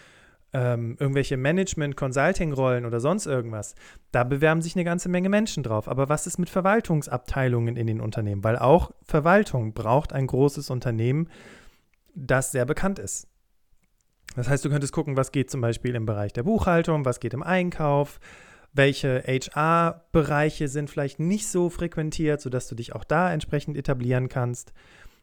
ähm, 0.52 0.96
irgendwelche 0.98 1.36
Management, 1.36 1.96
Consulting-Rollen 1.96 2.86
oder 2.86 3.00
sonst 3.00 3.26
irgendwas, 3.26 3.74
da 4.12 4.24
bewerben 4.24 4.62
sich 4.62 4.74
eine 4.76 4.84
ganze 4.84 5.08
Menge 5.08 5.28
Menschen 5.28 5.62
drauf. 5.62 5.88
Aber 5.88 6.08
was 6.08 6.26
ist 6.26 6.38
mit 6.38 6.48
Verwaltungsabteilungen 6.48 7.76
in 7.76 7.86
den 7.86 8.00
Unternehmen? 8.00 8.42
Weil 8.44 8.58
auch 8.58 8.92
Verwaltung 9.02 9.74
braucht 9.74 10.12
ein 10.12 10.26
großes 10.26 10.70
Unternehmen, 10.70 11.28
das 12.14 12.52
sehr 12.52 12.64
bekannt 12.64 12.98
ist. 12.98 13.28
Das 14.36 14.48
heißt, 14.48 14.64
du 14.64 14.70
könntest 14.70 14.92
gucken, 14.92 15.16
was 15.16 15.32
geht 15.32 15.50
zum 15.50 15.60
Beispiel 15.60 15.94
im 15.94 16.06
Bereich 16.06 16.32
der 16.32 16.42
Buchhaltung, 16.42 17.04
was 17.04 17.20
geht 17.20 17.34
im 17.34 17.42
Einkauf, 17.42 18.20
welche 18.72 19.22
HR-Bereiche 19.26 20.68
sind 20.68 20.90
vielleicht 20.90 21.18
nicht 21.18 21.48
so 21.48 21.70
frequentiert, 21.70 22.40
sodass 22.40 22.68
du 22.68 22.74
dich 22.74 22.94
auch 22.94 23.04
da 23.04 23.32
entsprechend 23.32 23.76
etablieren 23.76 24.28
kannst. 24.28 24.72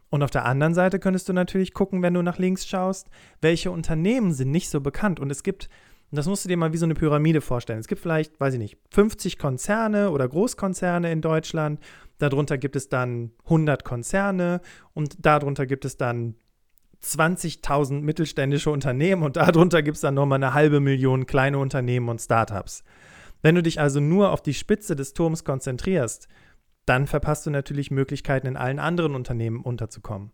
Und 0.09 0.23
auf 0.23 0.31
der 0.31 0.45
anderen 0.45 0.73
Seite 0.73 0.99
könntest 0.99 1.27
du 1.29 1.33
natürlich 1.33 1.73
gucken, 1.73 2.01
wenn 2.01 2.13
du 2.13 2.21
nach 2.21 2.37
links 2.37 2.65
schaust, 2.67 3.09
welche 3.41 3.71
Unternehmen 3.71 4.33
sind 4.33 4.51
nicht 4.51 4.69
so 4.69 4.81
bekannt. 4.81 5.19
Und 5.19 5.31
es 5.31 5.43
gibt, 5.43 5.69
das 6.11 6.27
musst 6.27 6.45
du 6.45 6.49
dir 6.49 6.57
mal 6.57 6.73
wie 6.73 6.77
so 6.77 6.85
eine 6.85 6.93
Pyramide 6.93 7.41
vorstellen. 7.41 7.79
Es 7.79 7.87
gibt 7.87 8.01
vielleicht, 8.01 8.39
weiß 8.39 8.53
ich 8.53 8.59
nicht, 8.59 8.77
50 8.91 9.37
Konzerne 9.37 10.11
oder 10.11 10.27
Großkonzerne 10.27 11.11
in 11.11 11.21
Deutschland. 11.21 11.79
Darunter 12.19 12.57
gibt 12.57 12.75
es 12.75 12.87
dann 12.87 13.31
100 13.45 13.83
Konzerne 13.83 14.61
und 14.93 15.25
darunter 15.25 15.65
gibt 15.65 15.85
es 15.85 15.97
dann 15.97 16.35
20.000 17.03 18.01
mittelständische 18.01 18.71
Unternehmen 18.71 19.23
und 19.23 19.35
darunter 19.35 19.83
gibt 19.83 19.95
es 19.95 20.01
dann 20.01 20.15
nochmal 20.15 20.37
eine 20.37 20.53
halbe 20.53 20.79
Million 20.79 21.25
kleine 21.25 21.59
Unternehmen 21.59 22.09
und 22.09 22.21
Startups. 22.21 22.83
Wenn 23.41 23.55
du 23.55 23.61
dich 23.61 23.79
also 23.79 23.99
nur 23.99 24.31
auf 24.31 24.41
die 24.41 24.53
Spitze 24.53 24.95
des 24.95 25.13
Turms 25.13 25.43
konzentrierst, 25.43 26.27
dann 26.85 27.07
verpasst 27.07 27.45
du 27.45 27.49
natürlich 27.49 27.91
Möglichkeiten, 27.91 28.47
in 28.47 28.57
allen 28.57 28.79
anderen 28.79 29.15
Unternehmen 29.15 29.61
unterzukommen. 29.61 30.31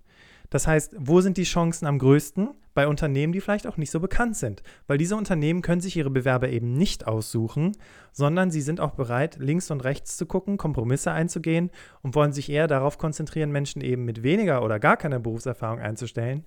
Das 0.52 0.68
heißt, 0.68 0.96
wo 0.98 1.22
sind 1.22 1.38
die 1.38 1.44
Chancen 1.44 1.86
am 1.88 1.98
größten? 1.98 2.50
Bei 2.74 2.88
Unternehmen, 2.88 3.32
die 3.32 3.40
vielleicht 3.40 3.68
auch 3.68 3.78
nicht 3.78 3.90
so 3.90 4.02
bekannt 4.02 4.36
sind. 4.36 4.64
Weil 4.86 4.98
diese 4.98 5.16
Unternehmen 5.16 5.62
können 5.62 5.80
sich 5.80 5.96
ihre 5.96 6.10
Bewerber 6.10 6.50
eben 6.50 6.74
nicht 6.74 7.08
aussuchen, 7.08 7.72
sondern 8.12 8.52
sie 8.52 8.62
sind 8.62 8.82
auch 8.82 8.92
bereit, 8.92 9.38
links 9.40 9.72
und 9.72 9.82
rechts 9.84 10.18
zu 10.18 10.26
gucken, 10.26 10.58
Kompromisse 10.58 11.12
einzugehen 11.12 11.72
und 12.02 12.16
wollen 12.16 12.34
sich 12.34 12.50
eher 12.50 12.68
darauf 12.68 12.98
konzentrieren, 12.98 13.52
Menschen 13.52 13.82
eben 13.82 14.04
mit 14.04 14.24
weniger 14.24 14.62
oder 14.62 14.78
gar 14.80 14.98
keiner 14.98 15.20
Berufserfahrung 15.20 15.80
einzustellen, 15.80 16.46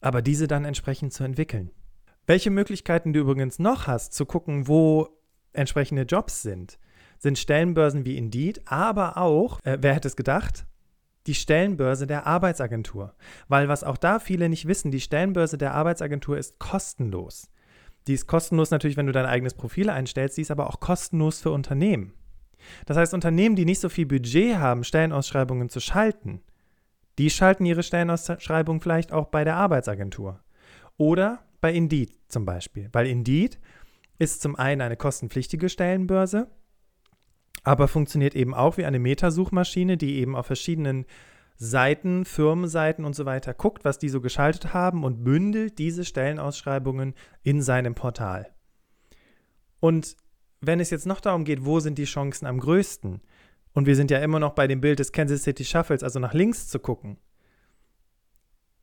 aber 0.00 0.22
diese 0.22 0.46
dann 0.46 0.64
entsprechend 0.64 1.12
zu 1.12 1.24
entwickeln. 1.24 1.72
Welche 2.26 2.50
Möglichkeiten 2.50 3.12
du 3.12 3.20
übrigens 3.20 3.58
noch 3.58 3.88
hast, 3.88 4.12
zu 4.12 4.26
gucken, 4.26 4.68
wo 4.68 5.08
entsprechende 5.52 6.02
Jobs 6.02 6.42
sind, 6.42 6.78
sind 7.18 7.38
Stellenbörsen 7.38 8.04
wie 8.04 8.16
Indeed, 8.16 8.62
aber 8.66 9.16
auch, 9.16 9.60
äh, 9.64 9.78
wer 9.80 9.94
hätte 9.94 10.08
es 10.08 10.16
gedacht, 10.16 10.66
die 11.26 11.34
Stellenbörse 11.34 12.06
der 12.06 12.26
Arbeitsagentur. 12.26 13.14
Weil 13.48 13.68
was 13.68 13.84
auch 13.84 13.98
da 13.98 14.18
viele 14.18 14.48
nicht 14.48 14.66
wissen, 14.66 14.90
die 14.90 15.00
Stellenbörse 15.00 15.58
der 15.58 15.74
Arbeitsagentur 15.74 16.38
ist 16.38 16.58
kostenlos. 16.58 17.50
Die 18.06 18.14
ist 18.14 18.26
kostenlos 18.26 18.70
natürlich, 18.70 18.96
wenn 18.96 19.06
du 19.06 19.12
dein 19.12 19.26
eigenes 19.26 19.54
Profil 19.54 19.90
einstellst, 19.90 20.38
die 20.38 20.42
ist 20.42 20.50
aber 20.50 20.68
auch 20.68 20.80
kostenlos 20.80 21.40
für 21.40 21.50
Unternehmen. 21.50 22.14
Das 22.86 22.96
heißt, 22.96 23.14
Unternehmen, 23.14 23.56
die 23.56 23.66
nicht 23.66 23.80
so 23.80 23.88
viel 23.88 24.06
Budget 24.06 24.56
haben, 24.56 24.84
Stellenausschreibungen 24.84 25.68
zu 25.68 25.80
schalten, 25.80 26.42
die 27.18 27.30
schalten 27.30 27.66
ihre 27.66 27.82
Stellenausschreibung 27.82 28.80
vielleicht 28.80 29.12
auch 29.12 29.26
bei 29.26 29.44
der 29.44 29.56
Arbeitsagentur. 29.56 30.40
Oder 30.96 31.40
bei 31.60 31.72
Indeed 31.72 32.12
zum 32.28 32.44
Beispiel. 32.44 32.88
Weil 32.92 33.06
Indeed 33.06 33.58
ist 34.18 34.40
zum 34.40 34.56
einen 34.56 34.80
eine 34.80 34.96
kostenpflichtige 34.96 35.68
Stellenbörse 35.68 36.48
aber 37.68 37.86
funktioniert 37.86 38.34
eben 38.34 38.54
auch 38.54 38.78
wie 38.78 38.86
eine 38.86 38.98
Metasuchmaschine, 38.98 39.98
die 39.98 40.20
eben 40.20 40.34
auf 40.36 40.46
verschiedenen 40.46 41.04
Seiten, 41.56 42.24
Firmenseiten 42.24 43.04
und 43.04 43.14
so 43.14 43.26
weiter 43.26 43.52
guckt, 43.52 43.84
was 43.84 43.98
die 43.98 44.08
so 44.08 44.22
geschaltet 44.22 44.72
haben 44.72 45.04
und 45.04 45.22
bündelt 45.22 45.78
diese 45.78 46.06
Stellenausschreibungen 46.06 47.12
in 47.42 47.60
seinem 47.60 47.94
Portal. 47.94 48.54
Und 49.80 50.16
wenn 50.62 50.80
es 50.80 50.88
jetzt 50.88 51.04
noch 51.04 51.20
darum 51.20 51.44
geht, 51.44 51.66
wo 51.66 51.78
sind 51.78 51.98
die 51.98 52.06
Chancen 52.06 52.46
am 52.46 52.58
größten, 52.58 53.20
und 53.74 53.86
wir 53.86 53.96
sind 53.96 54.10
ja 54.10 54.20
immer 54.20 54.40
noch 54.40 54.54
bei 54.54 54.66
dem 54.66 54.80
Bild 54.80 54.98
des 54.98 55.12
Kansas 55.12 55.42
City 55.42 55.66
Shuffles, 55.66 56.02
also 56.02 56.18
nach 56.20 56.32
links 56.32 56.68
zu 56.68 56.78
gucken, 56.78 57.18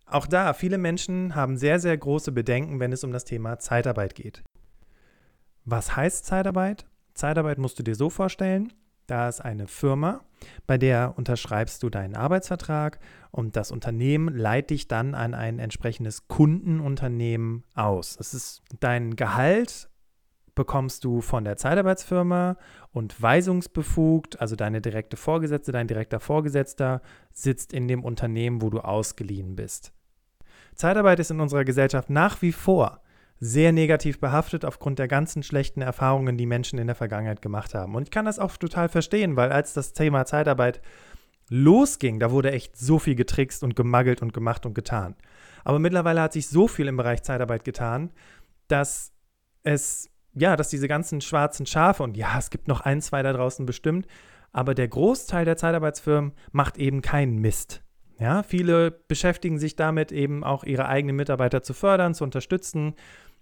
auch 0.06 0.28
da, 0.28 0.54
viele 0.54 0.78
Menschen 0.78 1.34
haben 1.34 1.58
sehr, 1.58 1.80
sehr 1.80 1.98
große 1.98 2.32
Bedenken, 2.32 2.80
wenn 2.80 2.92
es 2.92 3.04
um 3.04 3.12
das 3.12 3.26
Thema 3.26 3.58
Zeitarbeit 3.58 4.14
geht. 4.14 4.44
Was 5.64 5.96
heißt 5.96 6.24
Zeitarbeit? 6.24 6.86
Zeitarbeit 7.16 7.58
musst 7.58 7.80
du 7.80 7.84
dir 7.84 7.96
so 7.96 8.10
vorstellen, 8.10 8.72
da 9.08 9.30
ist 9.30 9.40
eine 9.40 9.68
Firma, 9.68 10.22
bei 10.68 10.78
der 10.78 11.14
unterschreibst 11.18 11.82
du 11.84 11.90
deinen 11.90 12.16
Arbeitsvertrag 12.16 13.00
und 13.32 13.56
das 13.56 13.72
Unternehmen 13.72 14.36
leitet 14.36 14.72
dich 14.72 14.88
dann 14.88 15.14
an 15.14 15.34
ein 15.34 15.60
entsprechendes 15.60 16.28
Kundenunternehmen 16.28 17.64
aus. 17.74 18.18
Das 18.18 18.34
ist 18.34 18.64
dein 18.80 19.16
Gehalt 19.16 19.90
bekommst 20.56 21.04
du 21.04 21.22
von 21.22 21.44
der 21.44 21.58
Zeitarbeitsfirma 21.58 22.58
und 22.92 23.22
weisungsbefugt, 23.22 24.40
also 24.40 24.56
deine 24.56 24.82
direkte 24.82 25.18
Vorgesetzte, 25.18 25.74
dein 25.74 25.88
direkter 25.88 26.22
Vorgesetzter 26.22 27.02
sitzt 27.34 27.74
in 27.74 27.88
dem 27.88 28.04
Unternehmen, 28.04 28.62
wo 28.62 28.70
du 28.70 28.80
ausgeliehen 28.80 29.56
bist. 29.56 29.92
Zeitarbeit 30.74 31.20
ist 31.20 31.32
in 31.32 31.42
unserer 31.42 31.66
Gesellschaft 31.66 32.10
nach 32.10 32.42
wie 32.42 32.54
vor 32.54 33.02
sehr 33.40 33.72
negativ 33.72 34.20
behaftet 34.20 34.66
aufgrund 34.66 35.00
der 35.00 35.08
ganzen 35.08 35.44
schlechten 35.44 35.82
Erfahrungen, 35.82 36.38
die 36.38 36.46
Menschen 36.46 36.80
in 36.80 36.88
der 36.88 36.96
Vergangenheit 36.96 37.42
gemacht 37.42 37.74
haben. 37.74 37.96
Und 37.96 38.04
ich 38.04 38.12
kann 38.12 38.26
das 38.26 38.40
auch 38.40 38.56
total 38.58 38.90
verstehen, 38.90 39.36
weil 39.36 39.52
als 39.52 39.74
das 39.74 39.94
Thema 39.94 40.26
Zeitarbeit 40.26 40.82
losging, 41.50 42.20
da 42.20 42.32
wurde 42.32 42.52
echt 42.52 42.78
so 42.78 42.98
viel 42.98 43.16
getrickst 43.16 43.64
und 43.64 43.76
gemaggelt 43.76 44.22
und 44.22 44.34
gemacht 44.34 44.66
und 44.66 44.74
getan. 44.74 45.16
Aber 45.64 45.80
mittlerweile 45.80 46.22
hat 46.22 46.34
sich 46.34 46.48
so 46.48 46.68
viel 46.68 46.88
im 46.88 46.98
Bereich 46.98 47.24
Zeitarbeit 47.24 47.64
getan, 47.66 48.12
dass 48.68 49.12
es, 49.64 50.10
ja, 50.34 50.56
dass 50.56 50.70
diese 50.70 50.88
ganzen 50.88 51.22
schwarzen 51.22 51.66
Schafe 51.66 52.04
und 52.04 52.18
ja, 52.18 52.38
es 52.38 52.50
gibt 52.50 52.68
noch 52.68 52.82
ein, 52.82 53.02
zwei 53.02 53.22
da 53.22 53.34
draußen 53.34 53.66
bestimmt, 53.66 54.08
aber 54.52 54.74
der 54.74 54.88
Großteil 54.88 55.44
der 55.44 55.58
Zeitarbeitsfirmen 55.58 56.34
macht 56.52 56.78
eben 56.78 57.02
keinen 57.02 57.40
Mist. 57.40 57.84
Ja, 58.18 58.44
viele 58.44 58.92
beschäftigen 58.92 59.60
sich 59.60 59.76
damit 59.76 60.12
eben 60.14 60.44
auch 60.44 60.64
ihre 60.64 60.88
eigenen 60.88 61.18
Mitarbeiter 61.18 61.62
zu 61.62 61.74
fördern, 61.74 62.14
zu 62.14 62.24
unterstützen, 62.24 62.96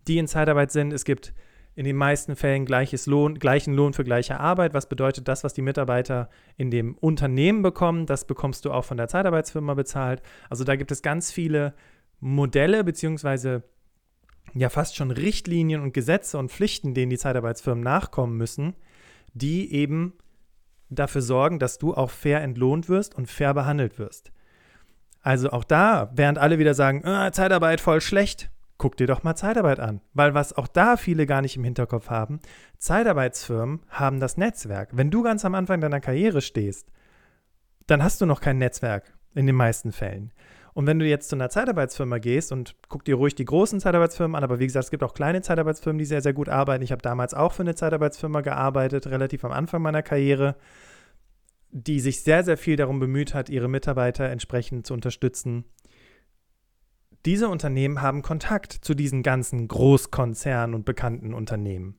die 0.08 0.18
in 0.18 0.28
Zeitarbeit 0.28 0.72
sind. 0.72 0.94
Es 0.94 1.06
gibt 1.06 1.34
in 1.76 1.86
den 1.86 1.96
meisten 1.96 2.36
Fällen 2.36 2.66
gleiches 2.66 3.08
Lohn, 3.08 3.40
gleichen 3.40 3.74
Lohn 3.74 3.94
für 3.94 4.04
gleiche 4.04 4.40
Arbeit. 4.40 4.74
Was 4.74 4.88
bedeutet 4.88 5.28
das, 5.28 5.44
was 5.44 5.54
die 5.54 5.62
Mitarbeiter 5.64 6.30
in 6.56 6.70
dem 6.70 6.96
Unternehmen 6.96 7.62
bekommen? 7.64 8.06
Das 8.06 8.26
bekommst 8.26 8.66
du 8.66 8.72
auch 8.72 8.86
von 8.86 8.98
der 8.98 9.08
Zeitarbeitsfirma 9.08 9.74
bezahlt. 9.74 10.22
Also 10.50 10.64
da 10.64 10.76
gibt 10.76 10.92
es 10.92 11.02
ganz 11.02 11.32
viele 11.32 11.74
Modelle 12.20 12.84
beziehungsweise 12.84 13.64
ja 14.54 14.70
fast 14.70 14.96
schon 14.96 15.10
Richtlinien 15.10 15.82
und 15.82 15.94
Gesetze 15.94 16.38
und 16.38 16.52
Pflichten, 16.52 16.94
denen 16.94 17.10
die 17.10 17.18
Zeitarbeitsfirmen 17.18 17.84
nachkommen 17.84 18.38
müssen, 18.38 18.76
die 19.34 19.74
eben 19.74 20.14
dafür 20.90 21.22
sorgen, 21.22 21.58
dass 21.58 21.80
du 21.80 21.96
auch 21.96 22.12
fair 22.12 22.42
entlohnt 22.42 22.88
wirst 22.88 23.16
und 23.16 23.28
fair 23.28 23.54
behandelt 23.56 23.98
wirst. 23.98 24.32
Also 25.22 25.52
auch 25.52 25.64
da, 25.64 26.12
während 26.14 26.38
alle 26.38 26.60
wieder 26.60 26.76
sagen, 26.76 27.04
ah, 27.06 27.32
Zeitarbeit 27.32 27.82
voll 27.82 28.02
schlecht, 28.02 28.52
guck 28.78 28.98
dir 28.98 29.08
doch 29.08 29.24
mal 29.24 29.36
Zeitarbeit 29.36 29.80
an. 29.80 30.02
Weil 30.14 30.34
was 30.34 30.54
auch 30.54 30.68
da 30.68 30.98
viele 30.98 31.26
gar 31.26 31.42
nicht 31.42 31.56
im 31.56 31.64
Hinterkopf 31.64 32.10
haben, 32.10 32.40
Zeitarbeitsfirmen 32.78 33.82
haben 33.90 34.20
das 34.20 34.38
Netzwerk. 34.38 34.90
Wenn 34.94 35.12
du 35.12 35.24
ganz 35.24 35.46
am 35.46 35.56
Anfang 35.56 35.82
deiner 35.82 36.02
Karriere 36.02 36.42
stehst, 36.42 36.92
dann 37.88 38.04
hast 38.04 38.22
du 38.22 38.26
noch 38.26 38.42
kein 38.42 38.58
Netzwerk 38.58 39.14
in 39.36 39.48
den 39.48 39.56
meisten 39.56 39.92
Fällen. 39.92 40.32
Und 40.74 40.88
wenn 40.88 40.98
du 40.98 41.06
jetzt 41.06 41.30
zu 41.30 41.36
einer 41.36 41.50
Zeitarbeitsfirma 41.50 42.18
gehst 42.18 42.52
und 42.52 42.76
guck 42.90 43.06
dir 43.06 43.16
ruhig 43.16 43.36
die 43.36 43.46
großen 43.46 43.80
Zeitarbeitsfirmen 43.80 44.36
an, 44.36 44.44
aber 44.44 44.60
wie 44.60 44.66
gesagt, 44.66 44.86
es 44.86 44.92
gibt 44.92 45.04
auch 45.04 45.14
kleine 45.14 45.42
Zeitarbeitsfirmen, 45.42 46.00
die 46.00 46.06
sehr, 46.06 46.22
sehr 46.22 46.34
gut 46.34 46.50
arbeiten. 46.50 46.84
Ich 46.84 46.92
habe 46.92 47.02
damals 47.02 47.36
auch 47.36 47.54
für 47.54 47.62
eine 47.62 47.76
Zeitarbeitsfirma 47.76 48.42
gearbeitet, 48.42 49.06
relativ 49.08 49.46
am 49.46 49.52
Anfang 49.52 49.84
meiner 49.84 50.02
Karriere, 50.02 50.56
die 51.70 52.00
sich 52.00 52.24
sehr, 52.24 52.44
sehr 52.44 52.58
viel 52.58 52.76
darum 52.76 53.00
bemüht 53.00 53.36
hat, 53.36 53.50
ihre 53.50 53.68
Mitarbeiter 53.68 54.30
entsprechend 54.30 54.88
zu 54.88 54.94
unterstützen. 54.96 55.66
Diese 57.26 57.48
Unternehmen 57.48 58.02
haben 58.02 58.22
Kontakt 58.22 58.74
zu 58.74 58.94
diesen 58.94 59.24
ganzen 59.24 59.68
Großkonzernen 59.68 60.76
und 60.76 60.84
bekannten 60.84 61.34
Unternehmen. 61.34 61.98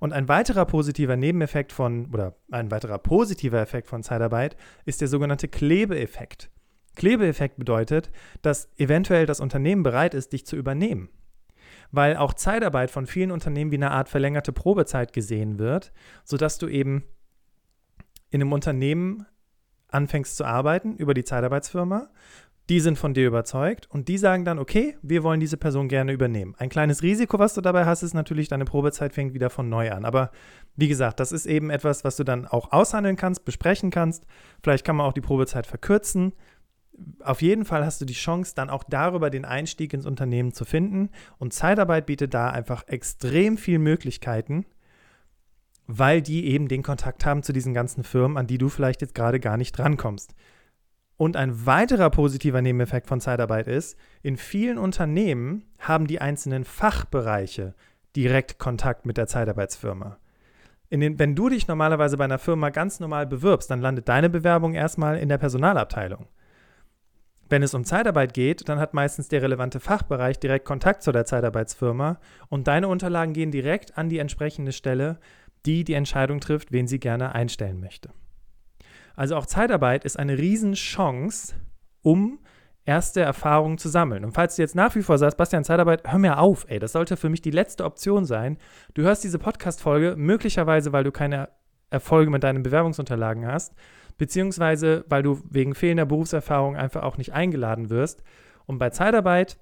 Und 0.00 0.12
ein 0.12 0.28
weiterer 0.28 0.66
positiver 0.66 1.16
Nebeneffekt 1.16 1.72
von, 1.72 2.12
oder 2.12 2.36
ein 2.50 2.70
weiterer 2.70 2.98
positiver 2.98 3.60
Effekt 3.60 3.88
von 3.88 4.02
Zeitarbeit 4.02 4.56
ist 4.84 5.00
der 5.00 5.08
sogenannte 5.08 5.48
Klebeeffekt. 5.48 6.50
Klebeeffekt 6.94 7.58
bedeutet, 7.58 8.10
dass 8.42 8.68
eventuell 8.76 9.26
das 9.26 9.40
Unternehmen 9.40 9.82
bereit 9.82 10.14
ist, 10.14 10.32
dich 10.32 10.46
zu 10.46 10.56
übernehmen. 10.56 11.10
Weil 11.90 12.16
auch 12.16 12.34
Zeitarbeit 12.34 12.90
von 12.90 13.06
vielen 13.06 13.30
Unternehmen 13.30 13.70
wie 13.70 13.76
eine 13.76 13.90
Art 13.90 14.08
verlängerte 14.08 14.52
Probezeit 14.52 15.12
gesehen 15.12 15.58
wird, 15.58 15.92
sodass 16.24 16.58
du 16.58 16.68
eben 16.68 17.04
in 18.30 18.40
einem 18.40 18.52
Unternehmen 18.52 19.26
anfängst 19.88 20.36
zu 20.36 20.44
arbeiten 20.44 20.96
über 20.96 21.14
die 21.14 21.24
Zeitarbeitsfirma. 21.24 22.08
Die 22.68 22.80
sind 22.80 22.98
von 22.98 23.14
dir 23.14 23.28
überzeugt 23.28 23.88
und 23.90 24.08
die 24.08 24.18
sagen 24.18 24.44
dann, 24.44 24.58
okay, 24.58 24.96
wir 25.00 25.22
wollen 25.22 25.38
diese 25.38 25.56
Person 25.56 25.88
gerne 25.88 26.12
übernehmen. 26.12 26.54
Ein 26.58 26.68
kleines 26.68 27.02
Risiko, 27.02 27.38
was 27.38 27.54
du 27.54 27.60
dabei 27.60 27.84
hast, 27.84 28.02
ist 28.02 28.14
natürlich, 28.14 28.48
deine 28.48 28.64
Probezeit 28.64 29.14
fängt 29.14 29.34
wieder 29.34 29.50
von 29.50 29.68
neu 29.68 29.92
an. 29.92 30.04
Aber 30.04 30.32
wie 30.74 30.88
gesagt, 30.88 31.20
das 31.20 31.30
ist 31.30 31.46
eben 31.46 31.70
etwas, 31.70 32.02
was 32.02 32.16
du 32.16 32.24
dann 32.24 32.44
auch 32.44 32.72
aushandeln 32.72 33.16
kannst, 33.16 33.44
besprechen 33.44 33.90
kannst. 33.90 34.26
Vielleicht 34.62 34.84
kann 34.84 34.96
man 34.96 35.06
auch 35.06 35.12
die 35.12 35.20
Probezeit 35.20 35.66
verkürzen 35.66 36.32
auf 37.22 37.42
jeden 37.42 37.64
Fall 37.64 37.84
hast 37.84 38.00
du 38.00 38.04
die 38.04 38.14
Chance, 38.14 38.54
dann 38.54 38.70
auch 38.70 38.84
darüber 38.84 39.30
den 39.30 39.44
Einstieg 39.44 39.92
ins 39.92 40.06
Unternehmen 40.06 40.52
zu 40.52 40.64
finden. 40.64 41.10
Und 41.38 41.52
Zeitarbeit 41.52 42.06
bietet 42.06 42.34
da 42.34 42.50
einfach 42.50 42.86
extrem 42.88 43.58
viele 43.58 43.78
Möglichkeiten, 43.78 44.66
weil 45.86 46.22
die 46.22 46.46
eben 46.46 46.68
den 46.68 46.82
Kontakt 46.82 47.24
haben 47.24 47.42
zu 47.42 47.52
diesen 47.52 47.74
ganzen 47.74 48.04
Firmen, 48.04 48.36
an 48.36 48.46
die 48.46 48.58
du 48.58 48.68
vielleicht 48.68 49.00
jetzt 49.02 49.14
gerade 49.14 49.40
gar 49.40 49.56
nicht 49.56 49.72
drankommst. 49.72 50.34
Und 51.16 51.36
ein 51.36 51.64
weiterer 51.64 52.10
positiver 52.10 52.60
Nebeneffekt 52.60 53.06
von 53.06 53.20
Zeitarbeit 53.20 53.68
ist, 53.68 53.98
in 54.22 54.36
vielen 54.36 54.76
Unternehmen 54.76 55.64
haben 55.78 56.06
die 56.06 56.20
einzelnen 56.20 56.64
Fachbereiche 56.64 57.74
direkt 58.14 58.58
Kontakt 58.58 59.06
mit 59.06 59.16
der 59.16 59.26
Zeitarbeitsfirma. 59.26 60.18
Den, 60.90 61.18
wenn 61.18 61.34
du 61.34 61.48
dich 61.48 61.68
normalerweise 61.68 62.16
bei 62.16 62.24
einer 62.24 62.38
Firma 62.38 62.70
ganz 62.70 63.00
normal 63.00 63.26
bewirbst, 63.26 63.70
dann 63.70 63.80
landet 63.80 64.08
deine 64.08 64.30
Bewerbung 64.30 64.74
erstmal 64.74 65.18
in 65.18 65.28
der 65.28 65.38
Personalabteilung. 65.38 66.28
Wenn 67.48 67.62
es 67.62 67.74
um 67.74 67.84
Zeitarbeit 67.84 68.34
geht, 68.34 68.68
dann 68.68 68.80
hat 68.80 68.92
meistens 68.92 69.28
der 69.28 69.42
relevante 69.42 69.80
Fachbereich 69.80 70.38
direkt 70.38 70.64
Kontakt 70.64 71.02
zu 71.02 71.12
der 71.12 71.24
Zeitarbeitsfirma 71.24 72.18
und 72.48 72.66
deine 72.66 72.88
Unterlagen 72.88 73.34
gehen 73.34 73.50
direkt 73.52 73.96
an 73.96 74.08
die 74.08 74.18
entsprechende 74.18 74.72
Stelle, 74.72 75.18
die 75.64 75.84
die 75.84 75.94
Entscheidung 75.94 76.40
trifft, 76.40 76.72
wen 76.72 76.86
sie 76.86 76.98
gerne 76.98 77.34
einstellen 77.34 77.80
möchte. 77.80 78.10
Also 79.16 79.36
auch 79.36 79.46
Zeitarbeit 79.46 80.04
ist 80.04 80.18
eine 80.18 80.38
Riesenchance, 80.38 81.56
um 82.02 82.38
erste 82.84 83.20
Erfahrungen 83.20 83.78
zu 83.78 83.88
sammeln. 83.88 84.24
Und 84.24 84.32
falls 84.32 84.56
du 84.56 84.62
jetzt 84.62 84.76
nach 84.76 84.94
wie 84.94 85.02
vor 85.02 85.18
sagst, 85.18 85.36
Bastian, 85.36 85.64
Zeitarbeit, 85.64 86.02
hör 86.06 86.18
mir 86.18 86.38
auf, 86.38 86.66
ey, 86.68 86.78
das 86.78 86.92
sollte 86.92 87.16
für 87.16 87.28
mich 87.28 87.40
die 87.40 87.50
letzte 87.50 87.84
Option 87.84 88.24
sein. 88.24 88.58
Du 88.94 89.02
hörst 89.02 89.24
diese 89.24 89.40
Podcast-Folge 89.40 90.14
möglicherweise, 90.16 90.92
weil 90.92 91.02
du 91.02 91.10
keine 91.10 91.48
Erfolge 91.90 92.30
mit 92.30 92.44
deinen 92.44 92.62
Bewerbungsunterlagen 92.62 93.46
hast 93.46 93.74
beziehungsweise 94.18 95.04
weil 95.08 95.22
du 95.22 95.40
wegen 95.50 95.74
fehlender 95.74 96.06
Berufserfahrung 96.06 96.76
einfach 96.76 97.02
auch 97.02 97.18
nicht 97.18 97.32
eingeladen 97.32 97.90
wirst. 97.90 98.22
Und 98.66 98.78
bei 98.78 98.90
Zeitarbeit, 98.90 99.58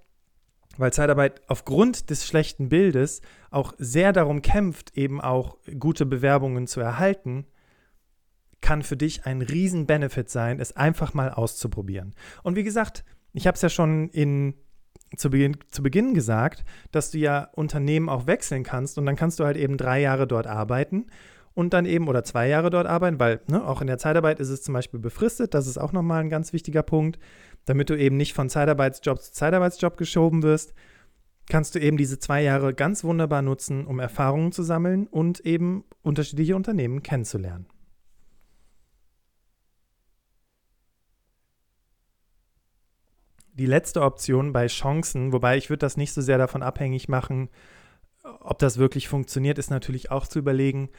weil 0.76 0.92
Zeitarbeit 0.92 1.42
aufgrund 1.48 2.10
des 2.10 2.26
schlechten 2.26 2.68
Bildes 2.68 3.20
auch 3.50 3.74
sehr 3.78 4.12
darum 4.12 4.42
kämpft, 4.42 4.96
eben 4.96 5.20
auch 5.20 5.58
gute 5.78 6.06
Bewerbungen 6.06 6.66
zu 6.66 6.80
erhalten, 6.80 7.46
kann 8.64 8.82
für 8.82 8.96
dich 8.96 9.26
ein 9.26 9.42
riesen 9.42 9.86
Benefit 9.86 10.30
sein, 10.30 10.58
es 10.58 10.74
einfach 10.74 11.12
mal 11.12 11.30
auszuprobieren. 11.30 12.14
Und 12.42 12.56
wie 12.56 12.64
gesagt, 12.64 13.04
ich 13.34 13.46
habe 13.46 13.56
es 13.56 13.60
ja 13.62 13.68
schon 13.68 14.08
in 14.08 14.54
zu 15.16 15.28
Beginn, 15.28 15.58
zu 15.70 15.82
Beginn 15.82 16.14
gesagt, 16.14 16.64
dass 16.90 17.10
du 17.10 17.18
ja 17.18 17.50
Unternehmen 17.52 18.08
auch 18.08 18.26
wechseln 18.26 18.64
kannst 18.64 18.96
und 18.96 19.04
dann 19.04 19.16
kannst 19.16 19.38
du 19.38 19.44
halt 19.44 19.58
eben 19.58 19.76
drei 19.76 20.00
Jahre 20.00 20.26
dort 20.26 20.46
arbeiten 20.46 21.06
und 21.52 21.74
dann 21.74 21.84
eben 21.84 22.08
oder 22.08 22.24
zwei 22.24 22.48
Jahre 22.48 22.70
dort 22.70 22.86
arbeiten, 22.86 23.20
weil 23.20 23.42
ne, 23.48 23.62
auch 23.64 23.82
in 23.82 23.86
der 23.86 23.98
Zeitarbeit 23.98 24.40
ist 24.40 24.48
es 24.48 24.62
zum 24.62 24.72
Beispiel 24.72 24.98
befristet. 24.98 25.52
Das 25.52 25.66
ist 25.66 25.76
auch 25.76 25.92
nochmal 25.92 26.22
ein 26.22 26.30
ganz 26.30 26.54
wichtiger 26.54 26.82
Punkt. 26.82 27.18
Damit 27.66 27.90
du 27.90 27.98
eben 27.98 28.16
nicht 28.16 28.32
von 28.32 28.48
Zeitarbeitsjob 28.48 29.20
zu 29.20 29.32
Zeitarbeitsjob 29.32 29.98
geschoben 29.98 30.42
wirst, 30.42 30.72
kannst 31.50 31.74
du 31.74 31.80
eben 31.80 31.98
diese 31.98 32.18
zwei 32.18 32.42
Jahre 32.42 32.72
ganz 32.72 33.04
wunderbar 33.04 33.42
nutzen, 33.42 33.86
um 33.86 34.00
Erfahrungen 34.00 34.52
zu 34.52 34.62
sammeln 34.62 35.06
und 35.06 35.40
eben 35.40 35.84
unterschiedliche 36.02 36.56
Unternehmen 36.56 37.02
kennenzulernen. 37.02 37.66
Die 43.54 43.66
letzte 43.66 44.02
Option 44.02 44.52
bei 44.52 44.66
Chancen, 44.66 45.32
wobei 45.32 45.56
ich 45.56 45.70
würde 45.70 45.78
das 45.78 45.96
nicht 45.96 46.12
so 46.12 46.20
sehr 46.20 46.38
davon 46.38 46.62
abhängig 46.62 47.08
machen, 47.08 47.48
ob 48.40 48.58
das 48.58 48.78
wirklich 48.78 49.08
funktioniert, 49.08 49.58
ist 49.58 49.70
natürlich 49.70 50.10
auch 50.10 50.26
zu 50.26 50.38
überlegen, 50.38 50.90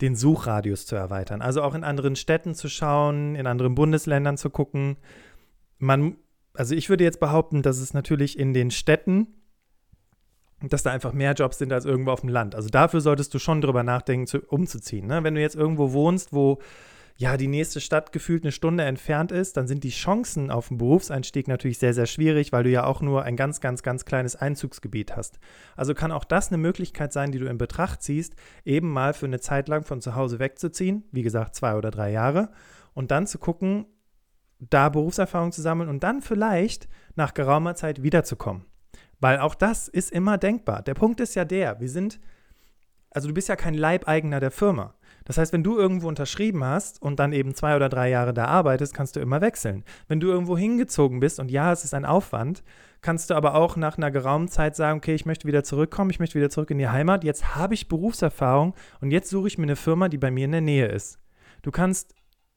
den 0.00 0.14
Suchradius 0.14 0.86
zu 0.86 0.94
erweitern. 0.94 1.42
Also 1.42 1.62
auch 1.62 1.74
in 1.74 1.84
anderen 1.84 2.16
Städten 2.16 2.54
zu 2.54 2.68
schauen, 2.68 3.34
in 3.34 3.46
anderen 3.46 3.74
Bundesländern 3.74 4.36
zu 4.36 4.50
gucken. 4.50 4.96
Man, 5.78 6.16
also 6.54 6.74
ich 6.74 6.88
würde 6.88 7.04
jetzt 7.04 7.18
behaupten, 7.18 7.62
dass 7.62 7.78
es 7.78 7.94
natürlich 7.94 8.38
in 8.38 8.52
den 8.52 8.70
Städten, 8.70 9.28
dass 10.62 10.82
da 10.82 10.90
einfach 10.90 11.12
mehr 11.12 11.32
Jobs 11.32 11.58
sind 11.58 11.72
als 11.72 11.86
irgendwo 11.86 12.10
auf 12.10 12.20
dem 12.20 12.28
Land. 12.28 12.54
Also 12.54 12.68
dafür 12.68 13.00
solltest 13.00 13.32
du 13.34 13.38
schon 13.38 13.60
drüber 13.60 13.82
nachdenken, 13.82 14.26
zu, 14.26 14.40
umzuziehen. 14.40 15.06
Ne? 15.06 15.24
Wenn 15.24 15.34
du 15.34 15.40
jetzt 15.40 15.56
irgendwo 15.56 15.92
wohnst, 15.92 16.32
wo 16.32 16.60
ja, 17.18 17.38
die 17.38 17.48
nächste 17.48 17.80
Stadt 17.80 18.12
gefühlt 18.12 18.44
eine 18.44 18.52
Stunde 18.52 18.84
entfernt 18.84 19.32
ist, 19.32 19.56
dann 19.56 19.66
sind 19.66 19.84
die 19.84 19.90
Chancen 19.90 20.50
auf 20.50 20.68
den 20.68 20.76
Berufseinstieg 20.76 21.48
natürlich 21.48 21.78
sehr, 21.78 21.94
sehr 21.94 22.04
schwierig, 22.04 22.52
weil 22.52 22.64
du 22.64 22.70
ja 22.70 22.84
auch 22.84 23.00
nur 23.00 23.22
ein 23.22 23.36
ganz, 23.36 23.62
ganz, 23.62 23.82
ganz 23.82 24.04
kleines 24.04 24.36
Einzugsgebiet 24.36 25.16
hast. 25.16 25.38
Also 25.76 25.94
kann 25.94 26.12
auch 26.12 26.24
das 26.24 26.48
eine 26.48 26.58
Möglichkeit 26.58 27.14
sein, 27.14 27.32
die 27.32 27.38
du 27.38 27.46
in 27.46 27.56
Betracht 27.56 28.02
ziehst, 28.02 28.34
eben 28.66 28.92
mal 28.92 29.14
für 29.14 29.24
eine 29.24 29.40
Zeit 29.40 29.68
lang 29.68 29.84
von 29.84 30.02
zu 30.02 30.14
Hause 30.14 30.38
wegzuziehen, 30.38 31.04
wie 31.10 31.22
gesagt, 31.22 31.54
zwei 31.54 31.74
oder 31.76 31.90
drei 31.90 32.10
Jahre, 32.10 32.50
und 32.92 33.10
dann 33.10 33.26
zu 33.26 33.38
gucken, 33.38 33.86
da 34.58 34.90
Berufserfahrung 34.90 35.52
zu 35.52 35.62
sammeln 35.62 35.88
und 35.88 36.02
dann 36.02 36.20
vielleicht 36.20 36.86
nach 37.14 37.32
geraumer 37.32 37.74
Zeit 37.74 38.02
wiederzukommen. 38.02 38.66
Weil 39.20 39.38
auch 39.38 39.54
das 39.54 39.88
ist 39.88 40.12
immer 40.12 40.36
denkbar. 40.36 40.82
Der 40.82 40.94
Punkt 40.94 41.20
ist 41.20 41.34
ja 41.34 41.46
der, 41.46 41.80
wir 41.80 41.88
sind, 41.88 42.20
also 43.10 43.28
du 43.28 43.34
bist 43.34 43.48
ja 43.48 43.56
kein 43.56 43.74
Leibeigener 43.74 44.40
der 44.40 44.50
Firma. 44.50 44.94
Das 45.26 45.36
heißt, 45.36 45.52
wenn 45.52 45.62
du 45.62 45.76
irgendwo 45.76 46.08
unterschrieben 46.08 46.64
hast 46.64 47.02
und 47.02 47.18
dann 47.18 47.32
eben 47.32 47.54
zwei 47.54 47.76
oder 47.76 47.88
drei 47.88 48.08
Jahre 48.08 48.32
da 48.32 48.46
arbeitest, 48.46 48.94
kannst 48.94 49.16
du 49.16 49.20
immer 49.20 49.40
wechseln. 49.42 49.84
Wenn 50.08 50.20
du 50.20 50.28
irgendwo 50.28 50.56
hingezogen 50.56 51.20
bist 51.20 51.38
und 51.38 51.50
ja, 51.50 51.72
es 51.72 51.84
ist 51.84 51.92
ein 51.92 52.06
Aufwand, 52.06 52.62
kannst 53.02 53.30
du 53.30 53.34
aber 53.34 53.54
auch 53.54 53.76
nach 53.76 53.98
einer 53.98 54.10
geraumen 54.10 54.48
Zeit 54.48 54.76
sagen, 54.76 54.98
okay, 54.98 55.14
ich 55.14 55.26
möchte 55.26 55.46
wieder 55.46 55.64
zurückkommen, 55.64 56.10
ich 56.10 56.20
möchte 56.20 56.36
wieder 56.36 56.48
zurück 56.50 56.70
in 56.70 56.78
die 56.78 56.88
Heimat, 56.88 57.24
jetzt 57.24 57.54
habe 57.54 57.74
ich 57.74 57.88
Berufserfahrung 57.88 58.74
und 59.00 59.10
jetzt 59.10 59.28
suche 59.28 59.48
ich 59.48 59.58
mir 59.58 59.64
eine 59.64 59.76
Firma, 59.76 60.08
die 60.08 60.18
bei 60.18 60.30
mir 60.30 60.46
in 60.46 60.52
der 60.52 60.60
Nähe 60.60 60.86
ist. 60.86 61.18
Du 61.62 61.70
kannst 61.70 62.14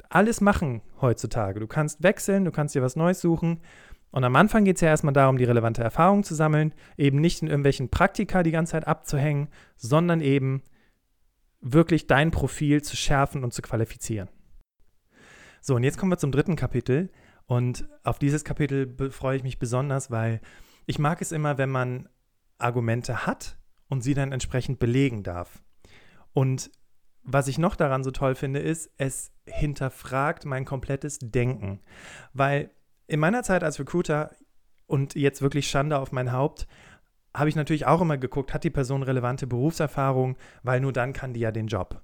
alles 0.09 0.41
machen 0.41 0.81
heutzutage. 1.01 1.59
Du 1.59 1.67
kannst 1.67 2.03
wechseln, 2.03 2.45
du 2.45 2.51
kannst 2.51 2.75
dir 2.75 2.81
was 2.81 2.95
Neues 2.95 3.21
suchen. 3.21 3.59
Und 4.11 4.23
am 4.23 4.35
Anfang 4.35 4.65
geht 4.65 4.77
es 4.77 4.81
ja 4.81 4.89
erstmal 4.89 5.13
darum, 5.13 5.37
die 5.37 5.43
relevante 5.43 5.83
Erfahrung 5.83 6.23
zu 6.23 6.33
sammeln, 6.33 6.73
eben 6.97 7.19
nicht 7.21 7.41
in 7.41 7.47
irgendwelchen 7.47 7.89
Praktika 7.89 8.41
die 8.41 8.51
ganze 8.51 8.71
Zeit 8.71 8.87
abzuhängen, 8.87 9.49
sondern 9.75 10.21
eben 10.21 10.63
wirklich 11.61 12.07
dein 12.07 12.31
Profil 12.31 12.81
zu 12.81 12.95
schärfen 12.95 13.43
und 13.43 13.53
zu 13.53 13.61
qualifizieren. 13.61 14.29
So, 15.61 15.75
und 15.75 15.83
jetzt 15.83 15.97
kommen 15.97 16.11
wir 16.11 16.17
zum 16.17 16.31
dritten 16.31 16.55
Kapitel. 16.55 17.09
Und 17.45 17.87
auf 18.03 18.19
dieses 18.19 18.43
Kapitel 18.43 19.11
freue 19.11 19.37
ich 19.37 19.43
mich 19.43 19.59
besonders, 19.59 20.11
weil 20.11 20.39
ich 20.85 20.99
mag 20.99 21.21
es 21.21 21.31
immer, 21.31 21.57
wenn 21.57 21.69
man 21.69 22.07
Argumente 22.57 23.25
hat 23.25 23.57
und 23.87 24.01
sie 24.01 24.13
dann 24.13 24.31
entsprechend 24.31 24.79
belegen 24.79 25.23
darf. 25.23 25.63
Und 26.33 26.71
was 27.23 27.47
ich 27.47 27.57
noch 27.57 27.75
daran 27.75 28.03
so 28.03 28.11
toll 28.11 28.35
finde, 28.35 28.59
ist, 28.59 28.91
es 28.97 29.31
hinterfragt 29.45 30.45
mein 30.45 30.65
komplettes 30.65 31.19
Denken. 31.19 31.81
Weil 32.33 32.71
in 33.07 33.19
meiner 33.19 33.43
Zeit 33.43 33.63
als 33.63 33.79
Recruiter 33.79 34.31
und 34.85 35.15
jetzt 35.15 35.41
wirklich 35.41 35.69
Schande 35.69 35.99
auf 35.99 36.11
mein 36.11 36.31
Haupt, 36.31 36.67
habe 37.35 37.49
ich 37.49 37.55
natürlich 37.55 37.85
auch 37.85 38.01
immer 38.01 38.17
geguckt, 38.17 38.53
hat 38.53 38.63
die 38.63 38.69
Person 38.69 39.03
relevante 39.03 39.47
Berufserfahrung, 39.47 40.37
weil 40.63 40.79
nur 40.79 40.93
dann 40.93 41.13
kann 41.13 41.33
die 41.33 41.41
ja 41.41 41.51
den 41.51 41.67
Job. 41.67 42.01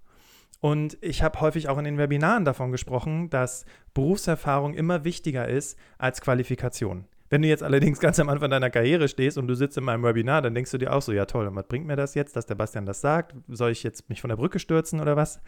Und 0.61 0.97
ich 1.01 1.21
habe 1.21 1.41
häufig 1.41 1.69
auch 1.69 1.77
in 1.77 1.83
den 1.83 1.97
Webinaren 1.97 2.45
davon 2.45 2.71
gesprochen, 2.71 3.29
dass 3.29 3.65
Berufserfahrung 3.93 4.73
immer 4.73 5.03
wichtiger 5.03 5.47
ist 5.47 5.77
als 5.97 6.21
Qualifikation. 6.21 7.05
Wenn 7.29 7.41
du 7.41 7.47
jetzt 7.47 7.63
allerdings 7.63 7.99
ganz 7.99 8.19
am 8.19 8.29
Anfang 8.29 8.49
deiner 8.49 8.69
Karriere 8.69 9.07
stehst 9.07 9.37
und 9.37 9.47
du 9.47 9.55
sitzt 9.55 9.77
in 9.77 9.83
meinem 9.83 10.03
Webinar, 10.03 10.41
dann 10.41 10.53
denkst 10.53 10.71
du 10.71 10.77
dir 10.77 10.93
auch 10.93 11.01
so, 11.01 11.11
ja 11.11 11.25
toll, 11.25 11.47
und 11.47 11.55
was 11.55 11.67
bringt 11.67 11.87
mir 11.87 11.95
das 11.95 12.15
jetzt, 12.15 12.35
dass 12.35 12.45
der 12.45 12.55
Bastian 12.55 12.85
das 12.85 13.01
sagt? 13.01 13.35
Soll 13.47 13.71
ich 13.71 13.83
jetzt 13.83 14.09
mich 14.09 14.21
von 14.21 14.29
der 14.29 14.37
Brücke 14.37 14.59
stürzen 14.59 14.99
oder 14.99 15.15
was? 15.15 15.41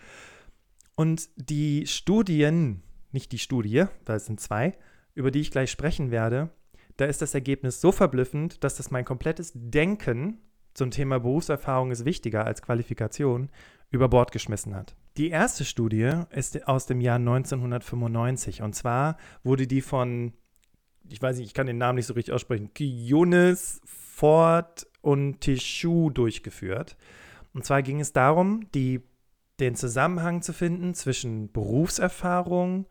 Und 0.96 1.30
die 1.36 1.86
Studien, 1.86 2.82
nicht 3.12 3.32
die 3.32 3.38
Studie, 3.38 3.86
da 4.06 4.18
sind 4.18 4.40
zwei, 4.40 4.74
über 5.14 5.32
die 5.32 5.42
ich 5.42 5.52
gleich 5.52 5.70
sprechen 5.70 6.12
werde, 6.12 6.50
da 6.98 7.06
ist 7.06 7.22
das 7.22 7.34
Ergebnis 7.34 7.80
so 7.80 7.92
verblüffend, 7.92 8.64
dass 8.64 8.76
das 8.76 8.92
mein 8.92 9.06
komplettes 9.06 9.52
Denken 9.56 10.40
zum 10.74 10.92
Thema 10.92 11.20
Berufserfahrung 11.20 11.92
ist 11.92 12.06
wichtiger 12.06 12.46
als 12.46 12.62
Qualifikation 12.62 13.50
über 13.90 14.10
Bord 14.10 14.32
geschmissen 14.32 14.76
hat. 14.76 14.96
Die 15.16 15.30
erste 15.30 15.66
Studie 15.66 16.12
ist 16.32 16.68
aus 16.68 16.86
dem 16.86 17.02
Jahr 17.02 17.16
1995 17.16 18.62
und 18.62 18.76
zwar 18.76 19.18
wurde 19.44 19.66
die 19.66 19.82
von, 19.82 20.34
ich 21.10 21.22
weiß 21.22 21.38
nicht, 21.38 21.48
ich 21.48 21.54
kann 21.54 21.68
den 21.68 21.78
Namen 21.78 21.96
nicht 21.96 22.06
so 22.06 22.14
richtig 22.14 22.34
aussprechen, 22.34 22.74
Kionis, 22.74 23.82
Ford 23.86 24.86
und 25.02 25.42
Tishu 25.42 26.10
durchgeführt. 26.10 26.98
Und 27.54 27.66
zwar 27.66 27.82
ging 27.82 28.00
es 28.00 28.14
darum, 28.14 28.70
die, 28.74 29.02
den 29.60 29.76
Zusammenhang 29.76 30.42
zu 30.42 30.54
finden 30.54 30.94
zwischen 30.94 31.52
Berufserfahrung 31.52 32.82
und 32.82 32.88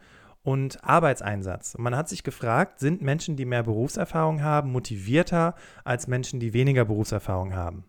Arbeitseinsatz. 0.84 1.74
Und 1.74 1.82
man 1.82 1.96
hat 1.96 2.08
sich 2.08 2.22
gefragt, 2.22 2.78
sind 2.78 3.02
Menschen, 3.02 3.36
die 3.36 3.44
mehr 3.44 3.64
Berufserfahrung 3.64 4.42
haben, 4.42 4.70
motivierter 4.70 5.54
als 5.84 6.06
Menschen, 6.06 6.38
die 6.38 6.52
weniger 6.52 6.84
Berufserfahrung 6.84 7.54
haben? 7.54 7.84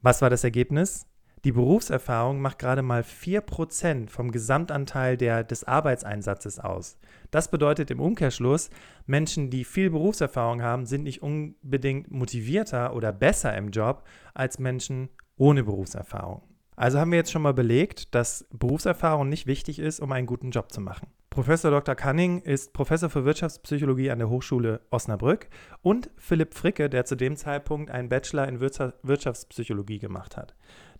Was 0.00 0.22
war 0.22 0.30
das 0.30 0.42
Ergebnis? 0.42 1.06
Die 1.44 1.52
Berufserfahrung 1.52 2.40
macht 2.40 2.58
gerade 2.58 2.80
mal 2.80 3.02
4% 3.02 4.08
vom 4.08 4.30
Gesamtanteil 4.30 5.18
der, 5.18 5.44
des 5.44 5.64
Arbeitseinsatzes 5.64 6.58
aus. 6.58 6.96
Das 7.30 7.50
bedeutet 7.50 7.90
im 7.90 8.00
Umkehrschluss, 8.00 8.70
Menschen, 9.04 9.50
die 9.50 9.64
viel 9.64 9.90
Berufserfahrung 9.90 10.62
haben, 10.62 10.86
sind 10.86 11.02
nicht 11.02 11.22
unbedingt 11.22 12.10
motivierter 12.10 12.96
oder 12.96 13.12
besser 13.12 13.54
im 13.54 13.70
Job 13.70 14.04
als 14.32 14.58
Menschen 14.58 15.10
ohne 15.36 15.64
Berufserfahrung. 15.64 16.53
Also 16.76 16.98
haben 16.98 17.12
wir 17.12 17.18
jetzt 17.18 17.30
schon 17.30 17.42
mal 17.42 17.54
belegt, 17.54 18.14
dass 18.14 18.46
Berufserfahrung 18.52 19.28
nicht 19.28 19.46
wichtig 19.46 19.78
ist, 19.78 20.00
um 20.00 20.10
einen 20.12 20.26
guten 20.26 20.50
Job 20.50 20.72
zu 20.72 20.80
machen. 20.80 21.08
Professor 21.30 21.70
Dr. 21.70 21.94
Canning 21.94 22.40
ist 22.42 22.72
Professor 22.72 23.10
für 23.10 23.24
Wirtschaftspsychologie 23.24 24.10
an 24.10 24.18
der 24.20 24.28
Hochschule 24.28 24.80
Osnabrück 24.90 25.48
und 25.82 26.10
Philipp 26.16 26.54
Fricke, 26.54 26.88
der 26.88 27.04
zu 27.04 27.16
dem 27.16 27.36
Zeitpunkt 27.36 27.90
einen 27.90 28.08
Bachelor 28.08 28.46
in 28.46 28.60
Wirtschaftspsychologie 28.60 29.98
gemacht 29.98 30.36
hat. 30.36 30.54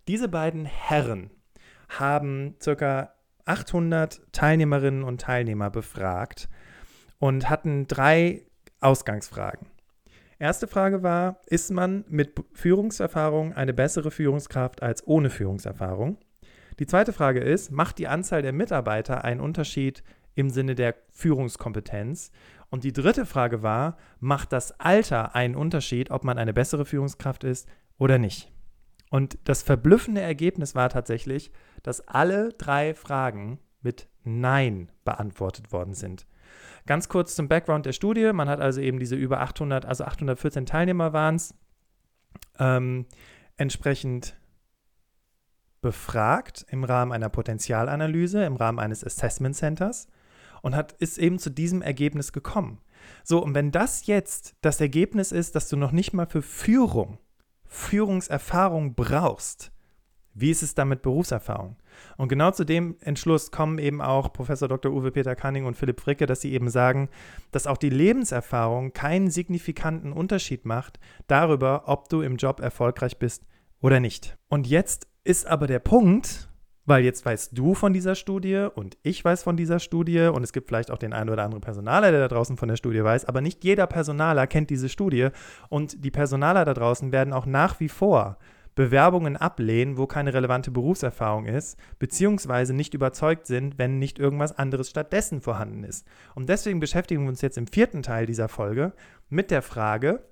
Diese 0.07 0.27
beiden 0.27 0.65
Herren 0.65 1.31
haben 1.87 2.55
ca. 2.63 3.13
800 3.45 4.21
Teilnehmerinnen 4.33 5.03
und 5.03 5.21
Teilnehmer 5.21 5.69
befragt 5.69 6.49
und 7.19 7.49
hatten 7.49 7.87
drei 7.87 8.45
Ausgangsfragen. 8.81 9.67
Erste 10.37 10.67
Frage 10.67 11.01
war, 11.01 11.39
ist 11.47 11.71
man 11.71 12.03
mit 12.09 12.33
Führungserfahrung 12.51 13.53
eine 13.53 13.73
bessere 13.73 14.11
Führungskraft 14.11 14.83
als 14.83 15.07
ohne 15.07 15.29
Führungserfahrung? 15.29 16.17
Die 16.77 16.85
zweite 16.85 17.13
Frage 17.13 17.39
ist, 17.39 17.71
macht 17.71 17.99
die 17.99 18.07
Anzahl 18.07 18.41
der 18.41 18.51
Mitarbeiter 18.51 19.23
einen 19.23 19.39
Unterschied 19.39 20.03
im 20.35 20.49
Sinne 20.49 20.75
der 20.75 20.95
Führungskompetenz? 21.11 22.31
Und 22.69 22.83
die 22.83 22.91
dritte 22.91 23.25
Frage 23.25 23.63
war, 23.63 23.95
macht 24.19 24.51
das 24.51 24.77
Alter 24.77 25.35
einen 25.35 25.55
Unterschied, 25.55 26.11
ob 26.11 26.25
man 26.25 26.37
eine 26.37 26.53
bessere 26.53 26.83
Führungskraft 26.83 27.45
ist 27.45 27.69
oder 27.97 28.17
nicht? 28.17 28.51
Und 29.09 29.37
das 29.45 29.63
verblüffende 29.63 30.19
Ergebnis 30.19 30.75
war 30.75 30.89
tatsächlich, 30.89 31.51
dass 31.81 32.05
alle 32.09 32.49
drei 32.49 32.93
Fragen 32.93 33.59
mit 33.81 34.09
Nein 34.25 34.91
beantwortet 35.05 35.71
worden 35.71 35.93
sind. 35.93 36.27
Ganz 36.87 37.09
kurz 37.09 37.35
zum 37.35 37.47
Background 37.47 37.85
der 37.85 37.93
Studie. 37.93 38.31
Man 38.33 38.47
hat 38.47 38.59
also 38.59 38.79
eben 38.79 38.99
diese 38.99 39.15
über 39.15 39.41
800, 39.41 39.85
also 39.85 40.03
814 40.05 40.65
Teilnehmer 40.65 41.13
waren 41.13 41.35
es, 41.35 41.55
ähm, 42.59 43.05
entsprechend 43.57 44.35
befragt 45.81 46.65
im 46.69 46.83
Rahmen 46.83 47.11
einer 47.11 47.29
Potenzialanalyse, 47.29 48.43
im 48.43 48.55
Rahmen 48.55 48.79
eines 48.79 49.03
Assessment 49.03 49.55
Centers 49.55 50.07
und 50.61 50.75
hat, 50.75 50.93
ist 50.93 51.17
eben 51.17 51.39
zu 51.39 51.49
diesem 51.49 51.81
Ergebnis 51.81 52.33
gekommen. 52.33 52.81
So, 53.23 53.43
und 53.43 53.53
wenn 53.53 53.71
das 53.71 54.07
jetzt 54.07 54.55
das 54.61 54.81
Ergebnis 54.81 55.31
ist, 55.31 55.55
dass 55.55 55.69
du 55.69 55.77
noch 55.77 55.91
nicht 55.91 56.13
mal 56.13 56.25
für 56.25 56.41
Führung, 56.41 57.19
Führungserfahrung 57.65 58.95
brauchst, 58.95 59.71
wie 60.35 60.51
ist 60.51 60.61
es 60.61 60.75
dann 60.75 60.89
mit 60.89 61.01
Berufserfahrung? 61.01 61.77
Und 62.17 62.27
genau 62.27 62.51
zu 62.51 62.65
dem 62.65 62.97
Entschluss 62.99 63.51
kommen 63.51 63.79
eben 63.79 64.01
auch 64.01 64.33
Professor 64.33 64.67
Dr. 64.67 64.91
Uwe 64.91 65.11
Peter 65.11 65.35
Canning 65.35 65.65
und 65.65 65.77
Philipp 65.77 66.01
Fricke, 66.01 66.25
dass 66.25 66.41
sie 66.41 66.51
eben 66.51 66.69
sagen, 66.69 67.09
dass 67.51 67.67
auch 67.67 67.77
die 67.77 67.89
Lebenserfahrung 67.89 68.91
keinen 68.91 69.31
signifikanten 69.31 70.11
Unterschied 70.11 70.65
macht 70.65 70.99
darüber, 71.27 71.83
ob 71.87 72.09
du 72.09 72.21
im 72.21 72.35
Job 72.35 72.59
erfolgreich 72.59 73.17
bist 73.17 73.43
oder 73.81 73.99
nicht. 73.99 74.37
Und 74.49 74.67
jetzt 74.67 75.07
ist 75.23 75.47
aber 75.47 75.67
der 75.67 75.79
Punkt, 75.79 76.49
weil 76.85 77.03
jetzt 77.03 77.25
weißt 77.25 77.57
du 77.57 77.73
von 77.73 77.93
dieser 77.93 78.15
Studie 78.15 78.67
und 78.75 78.97
ich 79.03 79.23
weiß 79.23 79.43
von 79.43 79.57
dieser 79.57 79.79
Studie 79.79 80.27
und 80.31 80.43
es 80.43 80.53
gibt 80.53 80.67
vielleicht 80.67 80.91
auch 80.91 80.97
den 80.97 81.13
einen 81.13 81.29
oder 81.29 81.43
anderen 81.43 81.61
Personaler, 81.61 82.11
der 82.11 82.19
da 82.19 82.27
draußen 82.27 82.57
von 82.57 82.67
der 82.67 82.75
Studie 82.75 83.03
weiß, 83.03 83.25
aber 83.25 83.41
nicht 83.41 83.63
jeder 83.63 83.87
Personaler 83.87 84.47
kennt 84.47 84.69
diese 84.69 84.89
Studie 84.89 85.29
und 85.69 86.03
die 86.03 86.11
Personaler 86.11 86.65
da 86.65 86.73
draußen 86.73 87.11
werden 87.11 87.33
auch 87.33 87.45
nach 87.45 87.79
wie 87.79 87.89
vor 87.89 88.37
Bewerbungen 88.75 89.37
ablehnen, 89.37 89.97
wo 89.97 90.05
keine 90.05 90.33
relevante 90.33 90.69
Berufserfahrung 90.69 91.45
ist, 91.45 91.79
beziehungsweise 91.97 92.73
nicht 92.73 92.93
überzeugt 92.93 93.47
sind, 93.47 93.77
wenn 93.77 93.99
nicht 93.99 94.19
irgendwas 94.19 94.57
anderes 94.57 94.89
stattdessen 94.89 95.41
vorhanden 95.41 95.83
ist. 95.85 96.05
Und 96.35 96.49
deswegen 96.49 96.81
beschäftigen 96.81 97.23
wir 97.23 97.29
uns 97.29 97.41
jetzt 97.41 97.57
im 97.57 97.67
vierten 97.67 98.03
Teil 98.03 98.25
dieser 98.25 98.49
Folge 98.49 98.93
mit 99.29 99.49
der 99.49 99.61
Frage, 99.61 100.27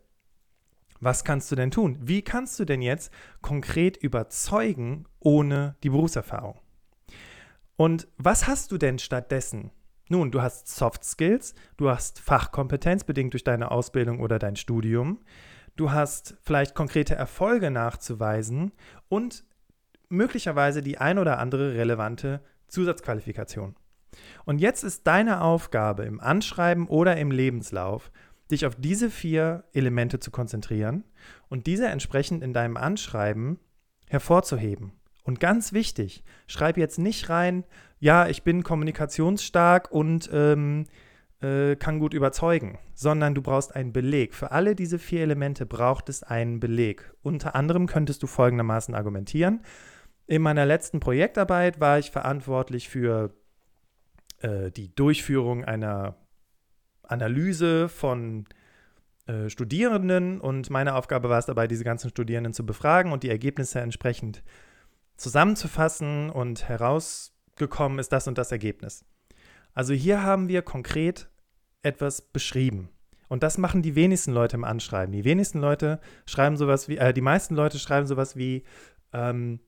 was 0.99 1.23
kannst 1.23 1.51
du 1.51 1.55
denn 1.55 1.71
tun? 1.71 1.97
Wie 2.01 2.21
kannst 2.21 2.59
du 2.59 2.65
denn 2.65 2.81
jetzt 2.81 3.11
konkret 3.41 3.97
überzeugen 3.97 5.05
ohne 5.19 5.75
die 5.83 5.89
Berufserfahrung? 5.89 6.59
Und 7.75 8.07
was 8.17 8.47
hast 8.47 8.71
du 8.71 8.77
denn 8.77 8.99
stattdessen? 8.99 9.71
Nun, 10.09 10.31
du 10.31 10.41
hast 10.41 10.67
Soft 10.67 11.03
Skills, 11.03 11.55
du 11.77 11.89
hast 11.89 12.19
Fachkompetenz 12.19 13.03
bedingt 13.03 13.33
durch 13.33 13.43
deine 13.43 13.71
Ausbildung 13.71 14.19
oder 14.19 14.37
dein 14.37 14.55
Studium, 14.55 15.19
du 15.75 15.91
hast 15.91 16.35
vielleicht 16.41 16.75
konkrete 16.75 17.15
Erfolge 17.15 17.71
nachzuweisen 17.71 18.71
und 19.09 19.43
möglicherweise 20.09 20.81
die 20.81 20.97
ein 20.97 21.17
oder 21.17 21.39
andere 21.39 21.73
relevante 21.73 22.41
Zusatzqualifikation. 22.67 23.75
Und 24.45 24.59
jetzt 24.59 24.83
ist 24.83 25.07
deine 25.07 25.41
Aufgabe 25.41 26.03
im 26.03 26.19
Anschreiben 26.19 26.87
oder 26.87 27.17
im 27.17 27.31
Lebenslauf, 27.31 28.11
dich 28.51 28.65
auf 28.65 28.75
diese 28.75 29.09
vier 29.09 29.63
Elemente 29.73 30.19
zu 30.19 30.29
konzentrieren 30.29 31.03
und 31.49 31.65
diese 31.65 31.87
entsprechend 31.87 32.43
in 32.43 32.53
deinem 32.53 32.77
Anschreiben 32.77 33.59
hervorzuheben. 34.07 34.93
Und 35.23 35.39
ganz 35.39 35.73
wichtig, 35.73 36.23
schreib 36.47 36.77
jetzt 36.77 36.99
nicht 36.99 37.29
rein, 37.29 37.63
ja, 37.99 38.27
ich 38.27 38.43
bin 38.43 38.63
kommunikationsstark 38.63 39.89
und 39.91 40.29
ähm, 40.33 40.85
äh, 41.43 41.75
kann 41.75 41.99
gut 41.99 42.13
überzeugen, 42.13 42.79
sondern 42.93 43.35
du 43.35 43.41
brauchst 43.41 43.75
einen 43.75 43.91
Beleg. 43.91 44.33
Für 44.33 44.51
alle 44.51 44.75
diese 44.75 44.97
vier 44.97 45.21
Elemente 45.21 45.65
braucht 45.65 46.09
es 46.09 46.23
einen 46.23 46.59
Beleg. 46.59 47.13
Unter 47.21 47.55
anderem 47.55 47.85
könntest 47.85 48.23
du 48.23 48.27
folgendermaßen 48.27 48.95
argumentieren. 48.95 49.61
In 50.25 50.41
meiner 50.41 50.65
letzten 50.65 51.01
Projektarbeit 51.01 51.79
war 51.81 51.99
ich 51.99 52.11
verantwortlich 52.11 52.87
für 52.87 53.33
äh, 54.39 54.71
die 54.71 54.95
Durchführung 54.95 55.65
einer 55.65 56.15
Analyse 57.03 57.89
von 57.89 58.45
äh, 59.27 59.49
Studierenden 59.49 60.39
und 60.39 60.69
meine 60.69 60.95
Aufgabe 60.95 61.29
war 61.29 61.39
es 61.39 61.45
dabei, 61.45 61.67
diese 61.67 61.83
ganzen 61.83 62.09
Studierenden 62.09 62.53
zu 62.53 62.65
befragen 62.65 63.11
und 63.11 63.23
die 63.23 63.29
Ergebnisse 63.29 63.81
entsprechend 63.81 64.43
zusammenzufassen 65.17 66.29
und 66.29 66.69
herausgekommen 66.69 67.99
ist 67.99 68.13
das 68.13 68.27
und 68.27 68.37
das 68.37 68.51
Ergebnis. 68.51 69.05
Also 69.73 69.93
hier 69.93 70.23
haben 70.23 70.47
wir 70.47 70.61
konkret 70.61 71.29
etwas 71.83 72.21
beschrieben. 72.21 72.89
Und 73.29 73.43
das 73.43 73.57
machen 73.57 73.81
die 73.81 73.95
wenigsten 73.95 74.31
Leute 74.31 74.57
im 74.57 74.63
Anschreiben. 74.63 75.11
Die 75.11 75.23
wenigsten 75.23 75.59
Leute 75.59 75.99
schreiben 76.25 76.57
sowas 76.57 76.87
wie, 76.87 76.97
äh, 76.97 77.13
die 77.13 77.21
meisten 77.21 77.55
Leute 77.55 77.79
schreiben 77.79 78.07
sowas 78.07 78.35
wie, 78.35 78.63
ähm, 79.11 79.59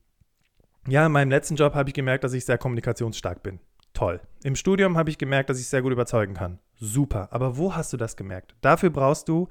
ja, 0.88 1.06
in 1.06 1.12
meinem 1.12 1.30
letzten 1.30 1.56
Job 1.56 1.74
habe 1.74 1.90
ich 1.90 1.94
gemerkt, 1.94 2.22
dass 2.24 2.32
ich 2.32 2.44
sehr 2.44 2.58
kommunikationsstark 2.58 3.42
bin. 3.42 3.58
Toll. 3.92 4.20
Im 4.44 4.56
Studium 4.56 4.96
habe 4.96 5.10
ich 5.10 5.18
gemerkt, 5.18 5.50
dass 5.50 5.58
ich 5.58 5.68
sehr 5.68 5.82
gut 5.82 5.92
überzeugen 5.92 6.34
kann. 6.34 6.58
Super. 6.78 7.28
Aber 7.32 7.56
wo 7.56 7.74
hast 7.74 7.92
du 7.92 7.96
das 7.96 8.16
gemerkt? 8.16 8.54
Dafür 8.60 8.90
brauchst 8.90 9.28
du, 9.28 9.48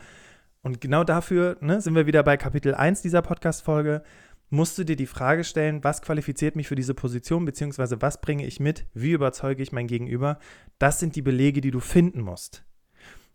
und 0.65 0.81
genau 0.81 1.03
dafür 1.03 1.57
ne, 1.61 1.79
sind 1.79 1.93
wir 1.93 2.07
wieder 2.07 2.23
bei 2.23 2.37
Kapitel 2.37 2.73
1 2.73 3.03
dieser 3.03 3.21
Podcast-Folge, 3.21 4.01
musst 4.49 4.77
du 4.77 4.83
dir 4.83 4.95
die 4.95 5.05
Frage 5.05 5.43
stellen, 5.43 5.83
was 5.83 6.01
qualifiziert 6.01 6.55
mich 6.55 6.67
für 6.67 6.75
diese 6.75 6.93
Position, 6.93 7.45
beziehungsweise 7.45 8.01
was 8.01 8.21
bringe 8.21 8.45
ich 8.45 8.59
mit, 8.59 8.85
wie 8.93 9.11
überzeuge 9.11 9.63
ich 9.63 9.71
mein 9.71 9.87
Gegenüber. 9.87 10.39
Das 10.79 10.99
sind 10.99 11.15
die 11.15 11.21
Belege, 11.21 11.61
die 11.61 11.71
du 11.71 11.79
finden 11.79 12.21
musst. 12.21 12.63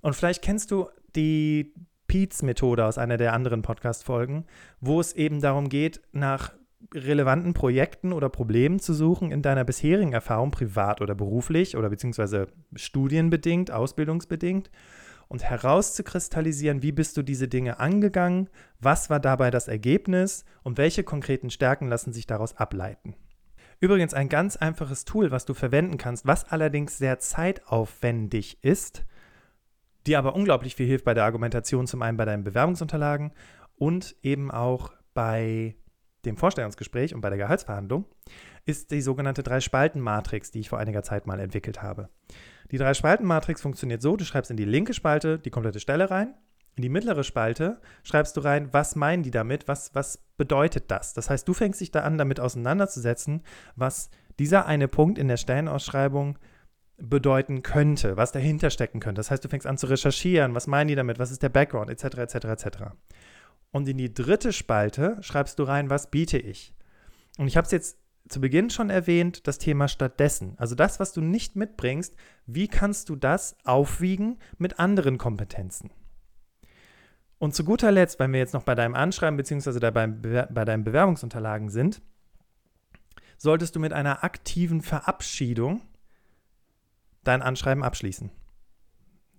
Und 0.00 0.14
vielleicht 0.14 0.42
kennst 0.42 0.70
du 0.70 0.88
die 1.14 1.74
Peets-Methode 2.06 2.84
aus 2.84 2.98
einer 2.98 3.16
der 3.16 3.32
anderen 3.32 3.62
Podcast-Folgen, 3.62 4.46
wo 4.80 5.00
es 5.00 5.12
eben 5.12 5.40
darum 5.40 5.68
geht, 5.68 6.00
nach 6.12 6.52
relevanten 6.94 7.54
Projekten 7.54 8.12
oder 8.12 8.28
Problemen 8.28 8.80
zu 8.80 8.94
suchen 8.94 9.30
in 9.30 9.42
deiner 9.42 9.64
bisherigen 9.64 10.12
Erfahrung, 10.12 10.50
privat 10.50 11.00
oder 11.00 11.14
beruflich 11.14 11.76
oder 11.76 11.90
beziehungsweise 11.90 12.48
studienbedingt, 12.74 13.70
ausbildungsbedingt 13.70 14.70
und 15.30 15.44
herauszukristallisieren, 15.44 16.82
wie 16.82 16.90
bist 16.90 17.16
du 17.16 17.22
diese 17.22 17.46
Dinge 17.46 17.78
angegangen, 17.78 18.50
was 18.80 19.10
war 19.10 19.20
dabei 19.20 19.52
das 19.52 19.68
Ergebnis 19.68 20.44
und 20.64 20.76
welche 20.76 21.04
konkreten 21.04 21.50
Stärken 21.50 21.86
lassen 21.86 22.12
sich 22.12 22.26
daraus 22.26 22.56
ableiten. 22.56 23.14
Übrigens 23.78 24.12
ein 24.12 24.28
ganz 24.28 24.56
einfaches 24.56 25.04
Tool, 25.04 25.30
was 25.30 25.44
du 25.44 25.54
verwenden 25.54 25.98
kannst, 25.98 26.26
was 26.26 26.50
allerdings 26.50 26.98
sehr 26.98 27.20
zeitaufwendig 27.20 28.58
ist, 28.64 29.04
dir 30.04 30.18
aber 30.18 30.34
unglaublich 30.34 30.74
viel 30.74 30.86
hilft 30.86 31.04
bei 31.04 31.14
der 31.14 31.24
Argumentation, 31.24 31.86
zum 31.86 32.02
einen 32.02 32.16
bei 32.16 32.24
deinen 32.24 32.42
Bewerbungsunterlagen 32.42 33.30
und 33.76 34.16
eben 34.22 34.50
auch 34.50 34.90
bei 35.14 35.76
dem 36.24 36.37
Vorstellungsgespräch 36.37 37.14
und 37.14 37.20
bei 37.20 37.30
der 37.30 37.38
Gehaltsverhandlung, 37.38 38.04
ist 38.66 38.90
die 38.90 39.00
sogenannte 39.00 39.42
Drei-Spalten-Matrix, 39.42 40.50
die 40.50 40.61
ich 40.61 40.68
vor 40.68 40.78
einiger 40.78 41.02
Zeit 41.02 41.26
mal 41.26 41.40
entwickelt 41.40 41.83
habe. 41.83 42.09
Die 42.70 42.78
Drei-Spalten-Matrix 42.78 43.62
funktioniert 43.62 44.02
so, 44.02 44.16
du 44.16 44.24
schreibst 44.24 44.50
in 44.50 44.56
die 44.56 44.64
linke 44.64 44.94
Spalte 44.94 45.38
die 45.38 45.50
komplette 45.50 45.80
Stelle 45.80 46.11
rein, 46.11 46.35
in 46.76 46.83
die 46.83 46.88
mittlere 46.88 47.24
Spalte 47.24 47.80
schreibst 48.02 48.37
du 48.37 48.40
rein, 48.40 48.72
was 48.72 48.96
meinen 48.96 49.22
die 49.22 49.30
damit, 49.30 49.68
was, 49.68 49.94
was 49.94 50.18
bedeutet 50.37 50.90
das. 50.90 51.14
Das 51.14 51.28
heißt, 51.28 51.46
du 51.46 51.52
fängst 51.52 51.80
dich 51.80 51.90
da 51.90 52.00
an, 52.00 52.16
damit 52.16 52.40
auseinanderzusetzen, 52.40 53.42
was 53.76 54.11
dieser 54.38 54.66
eine 54.66 54.88
Punkt 54.88 55.18
in 55.18 55.28
der 55.28 55.37
Stellenausschreibung 55.37 56.38
bedeuten 56.96 57.62
könnte, 57.62 58.16
was 58.16 58.33
dahinter 58.33 58.70
stecken 58.70 59.00
könnte. 59.00 59.18
Das 59.18 59.30
heißt, 59.30 59.44
du 59.44 59.48
fängst 59.48 59.66
an 59.66 59.78
zu 59.78 59.87
recherchieren, 59.87 60.54
was 60.54 60.66
meinen 60.66 60.88
die 60.88 60.94
damit, 60.94 61.18
was 61.18 61.30
ist 61.30 61.42
der 61.42 61.48
Background, 61.48 61.90
etc., 61.90 62.18
etc., 62.18 62.35
etc. 62.44 62.66
Und 63.72 63.88
in 63.88 63.98
die 63.98 64.12
dritte 64.12 64.52
Spalte 64.52 65.18
schreibst 65.20 65.59
du 65.59 65.62
rein, 65.62 65.90
was 65.90 66.11
biete 66.11 66.38
ich. 66.38 66.74
Und 67.38 67.46
ich 67.46 67.56
habe 67.56 67.64
es 67.64 67.70
jetzt 67.70 67.98
zu 68.28 68.40
Beginn 68.40 68.70
schon 68.70 68.90
erwähnt, 68.90 69.46
das 69.46 69.59
Thema 69.59 69.88
stattdessen. 69.88 70.54
Also 70.56 70.74
das, 70.74 71.00
was 71.00 71.12
du 71.12 71.20
nicht 71.20 71.56
mitbringst, 71.56 72.14
wie 72.46 72.68
kannst 72.68 73.09
du 73.09 73.16
das 73.16 73.56
aufwiegen 73.64 74.38
mit 74.59 74.78
anderen 74.78 75.18
Kompetenzen? 75.18 75.90
Und 77.38 77.54
zu 77.54 77.64
guter 77.64 77.90
Letzt, 77.90 78.18
wenn 78.18 78.33
wir 78.33 78.38
jetzt 78.38 78.54
noch 78.54 78.64
bei 78.64 78.74
deinem 78.74 78.94
Anschreiben 78.94 79.37
bzw. 79.37 79.90
bei, 79.90 80.06
bei 80.06 80.64
deinen 80.64 80.85
Bewerbungsunterlagen 80.85 81.70
sind, 81.70 82.02
solltest 83.38 83.74
du 83.74 83.80
mit 83.80 83.92
einer 83.92 84.22
aktiven 84.22 84.83
Verabschiedung 84.83 85.80
dein 87.24 87.42
Anschreiben 87.42 87.83
abschließen. 87.83 88.30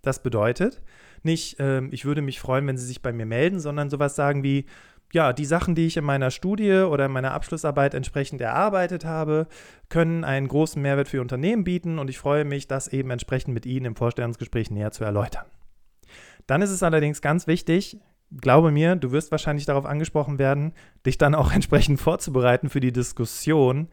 Das 0.02 0.24
bedeutet 0.24 0.82
nicht, 1.26 1.60
äh, 1.60 1.86
ich 1.88 2.06
würde 2.06 2.22
mich 2.22 2.40
freuen, 2.40 2.68
wenn 2.68 2.78
Sie 2.78 2.86
sich 2.86 3.02
bei 3.02 3.14
mir 3.14 3.26
melden, 3.26 3.60
sondern 3.60 3.90
sowas 3.90 4.16
sagen 4.16 4.44
wie, 4.44 4.66
ja, 5.14 5.34
die 5.34 5.46
Sachen, 5.46 5.76
die 5.76 5.88
ich 5.88 5.98
in 5.98 6.06
meiner 6.06 6.32
Studie 6.32 6.72
oder 6.72 7.06
in 7.06 7.12
meiner 7.12 7.34
Abschlussarbeit 7.34 7.94
entsprechend 7.94 8.42
erarbeitet 8.42 9.06
habe, 9.06 9.48
können 9.90 10.24
einen 10.24 10.48
großen 10.48 10.82
Mehrwert 10.82 11.10
für 11.10 11.22
Unternehmen 11.22 11.64
bieten 11.64 12.00
und 12.00 12.10
ich 12.10 12.18
freue 12.18 12.46
mich, 12.46 12.68
das 12.68 12.88
eben 12.88 13.12
entsprechend 13.12 13.54
mit 13.54 13.66
Ihnen 13.66 13.88
im 13.88 13.96
Vorstellungsgespräch 13.96 14.72
näher 14.72 14.92
zu 14.92 15.04
erläutern. 15.04 15.46
Dann 16.48 16.62
ist 16.62 16.72
es 16.72 16.84
allerdings 16.84 17.22
ganz 17.22 17.48
wichtig, 17.48 17.98
glaube 18.40 18.72
mir, 18.72 18.96
du 18.96 19.12
wirst 19.12 19.32
wahrscheinlich 19.32 19.66
darauf 19.66 19.86
angesprochen 19.86 20.40
werden, 20.40 20.74
dich 21.06 21.18
dann 21.18 21.36
auch 21.36 21.52
entsprechend 21.54 22.00
vorzubereiten 22.00 22.70
für 22.70 22.80
die 22.80 22.94
Diskussion, 22.94 23.90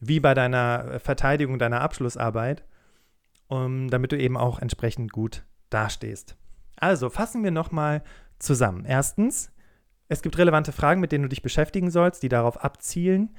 wie 0.00 0.20
bei 0.20 0.34
deiner 0.34 1.00
Verteidigung 1.00 1.58
deiner 1.58 1.80
Abschlussarbeit, 1.80 2.64
um, 3.48 3.88
damit 3.88 4.12
du 4.12 4.18
eben 4.18 4.36
auch 4.36 4.58
entsprechend 4.58 5.12
gut 5.12 5.44
dastehst. 5.70 6.36
Also 6.76 7.10
fassen 7.10 7.42
wir 7.42 7.50
nochmal 7.50 8.02
zusammen. 8.38 8.84
Erstens, 8.84 9.50
es 10.08 10.22
gibt 10.22 10.38
relevante 10.38 10.72
Fragen, 10.72 11.00
mit 11.00 11.12
denen 11.12 11.22
du 11.22 11.28
dich 11.28 11.42
beschäftigen 11.42 11.90
sollst, 11.90 12.22
die 12.22 12.28
darauf 12.28 12.62
abzielen, 12.62 13.34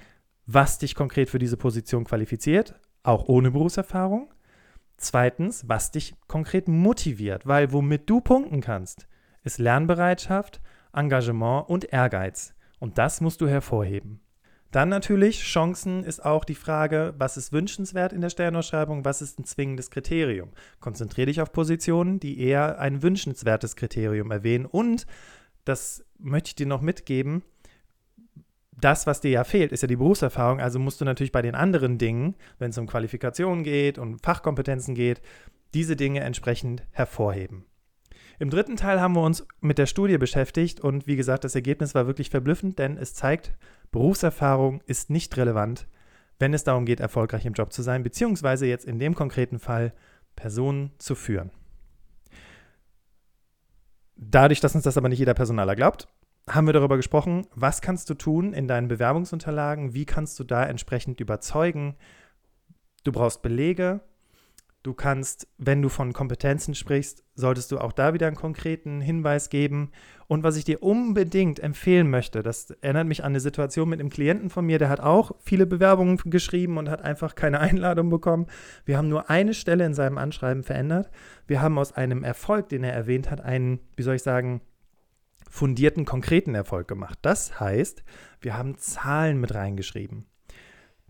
was 0.45 0.79
dich 0.79 0.95
konkret 0.95 1.29
für 1.29 1.39
diese 1.39 1.57
Position 1.57 2.03
qualifiziert, 2.03 2.75
auch 3.03 3.27
ohne 3.27 3.51
Berufserfahrung. 3.51 4.33
Zweitens, 4.97 5.69
was 5.69 5.91
dich 5.91 6.15
konkret 6.27 6.67
motiviert, 6.67 7.45
weil 7.45 7.71
womit 7.71 8.09
du 8.09 8.19
punkten 8.21 8.61
kannst, 8.61 9.07
ist 9.43 9.59
Lernbereitschaft, 9.59 10.61
Engagement 10.93 11.69
und 11.69 11.93
Ehrgeiz. 11.93 12.55
Und 12.79 12.97
das 12.97 13.21
musst 13.21 13.41
du 13.41 13.47
hervorheben. 13.47 14.21
Dann 14.71 14.89
natürlich, 14.89 15.43
Chancen 15.43 16.03
ist 16.03 16.23
auch 16.25 16.43
die 16.43 16.55
Frage, 16.55 17.13
was 17.17 17.37
ist 17.37 17.53
wünschenswert 17.53 18.11
in 18.11 18.21
der 18.21 18.29
Sternausschreibung, 18.29 19.05
was 19.05 19.21
ist 19.21 19.39
ein 19.39 19.45
zwingendes 19.45 19.91
Kriterium. 19.91 20.49
Konzentriere 20.79 21.27
dich 21.27 21.41
auf 21.41 21.53
Positionen, 21.53 22.19
die 22.19 22.39
eher 22.39 22.79
ein 22.79 23.01
wünschenswertes 23.01 23.75
Kriterium 23.75 24.31
erwähnen. 24.31 24.65
Und, 24.65 25.05
das 25.63 26.05
möchte 26.17 26.49
ich 26.49 26.55
dir 26.55 26.65
noch 26.65 26.81
mitgeben, 26.81 27.43
das, 28.79 29.07
was 29.07 29.21
dir 29.21 29.31
ja 29.31 29.43
fehlt, 29.43 29.71
ist 29.71 29.81
ja 29.81 29.87
die 29.87 29.95
Berufserfahrung. 29.95 30.59
Also 30.59 30.79
musst 30.79 31.01
du 31.01 31.05
natürlich 31.05 31.31
bei 31.31 31.41
den 31.41 31.55
anderen 31.55 31.97
Dingen, 31.97 32.35
wenn 32.59 32.69
es 32.69 32.77
um 32.77 32.87
Qualifikationen 32.87 33.63
geht 33.63 33.97
und 33.97 34.21
Fachkompetenzen 34.23 34.93
geht, 34.93 35.21
diese 35.73 35.95
Dinge 35.95 36.21
entsprechend 36.21 36.83
hervorheben. 36.91 37.65
Im 38.39 38.51
dritten 38.51 38.75
Teil 38.75 39.01
haben 39.01 39.15
wir 39.15 39.23
uns 39.23 39.47
mit 39.61 39.79
der 39.79 39.87
Studie 39.87 40.19
beschäftigt 40.19 40.79
und 40.79 41.07
wie 41.07 41.15
gesagt, 41.15 41.43
das 41.43 41.55
Ergebnis 41.55 41.95
war 41.95 42.05
wirklich 42.05 42.29
verblüffend, 42.29 42.77
denn 42.77 42.97
es 42.97 43.15
zeigt, 43.15 43.53
Berufserfahrung 43.91 44.81
ist 44.85 45.09
nicht 45.09 45.37
relevant, 45.37 45.87
wenn 46.39 46.53
es 46.53 46.63
darum 46.63 46.85
geht, 46.85 46.99
erfolgreich 46.99 47.45
im 47.45 47.53
Job 47.53 47.73
zu 47.73 47.81
sein, 47.81 48.03
beziehungsweise 48.03 48.67
jetzt 48.67 48.85
in 48.85 48.99
dem 48.99 49.15
konkreten 49.15 49.59
Fall 49.59 49.93
Personen 50.35 50.91
zu 50.97 51.15
führen. 51.15 51.51
Dadurch, 54.15 54.59
dass 54.59 54.75
uns 54.75 54.83
das 54.83 54.97
aber 54.97 55.09
nicht 55.09 55.19
jeder 55.19 55.33
Personaler 55.33 55.75
glaubt, 55.75 56.07
haben 56.49 56.65
wir 56.65 56.73
darüber 56.73 56.95
gesprochen, 56.95 57.45
was 57.53 57.81
kannst 57.81 58.09
du 58.09 58.13
tun 58.13 58.53
in 58.53 58.67
deinen 58.67 58.87
Bewerbungsunterlagen, 58.87 59.93
wie 59.93 60.05
kannst 60.05 60.39
du 60.39 60.43
da 60.43 60.63
entsprechend 60.63 61.19
überzeugen. 61.19 61.95
Du 63.03 63.11
brauchst 63.11 63.41
Belege, 63.41 64.01
du 64.87 64.93
kannst, 64.93 65.47
wenn 65.57 65.81
du 65.81 65.89
von 65.89 66.13
Kompetenzen 66.13 66.73
sprichst, 66.73 67.23
solltest 67.35 67.71
du 67.71 67.77
auch 67.77 67.91
da 67.91 68.13
wieder 68.13 68.27
einen 68.27 68.37
konkreten 68.37 69.01
Hinweis 69.01 69.49
geben. 69.49 69.91
Und 70.27 70.43
was 70.43 70.55
ich 70.55 70.63
dir 70.63 70.81
unbedingt 70.81 71.59
empfehlen 71.59 72.09
möchte, 72.09 72.41
das 72.41 72.71
erinnert 72.81 73.07
mich 73.07 73.23
an 73.23 73.33
eine 73.33 73.41
Situation 73.41 73.89
mit 73.89 73.99
einem 73.99 74.09
Klienten 74.09 74.49
von 74.49 74.65
mir, 74.65 74.79
der 74.79 74.89
hat 74.89 75.01
auch 75.01 75.31
viele 75.39 75.65
Bewerbungen 75.65 76.17
geschrieben 76.25 76.77
und 76.77 76.89
hat 76.89 77.01
einfach 77.01 77.35
keine 77.35 77.59
Einladung 77.67 78.09
bekommen. 78.09 78.47
Wir 78.85 78.97
haben 78.97 79.09
nur 79.09 79.29
eine 79.29 79.53
Stelle 79.53 79.85
in 79.85 79.93
seinem 79.93 80.17
Anschreiben 80.17 80.63
verändert. 80.63 81.09
Wir 81.47 81.61
haben 81.61 81.77
aus 81.77 81.91
einem 81.91 82.23
Erfolg, 82.23 82.69
den 82.69 82.83
er 82.83 82.93
erwähnt 82.93 83.29
hat, 83.29 83.41
einen, 83.41 83.79
wie 83.97 84.03
soll 84.03 84.15
ich 84.15 84.23
sagen, 84.23 84.61
fundierten, 85.49 86.05
konkreten 86.05 86.55
Erfolg 86.55 86.87
gemacht. 86.87 87.19
Das 87.21 87.59
heißt, 87.59 88.03
wir 88.39 88.57
haben 88.57 88.77
Zahlen 88.77 89.39
mit 89.39 89.53
reingeschrieben. 89.53 90.25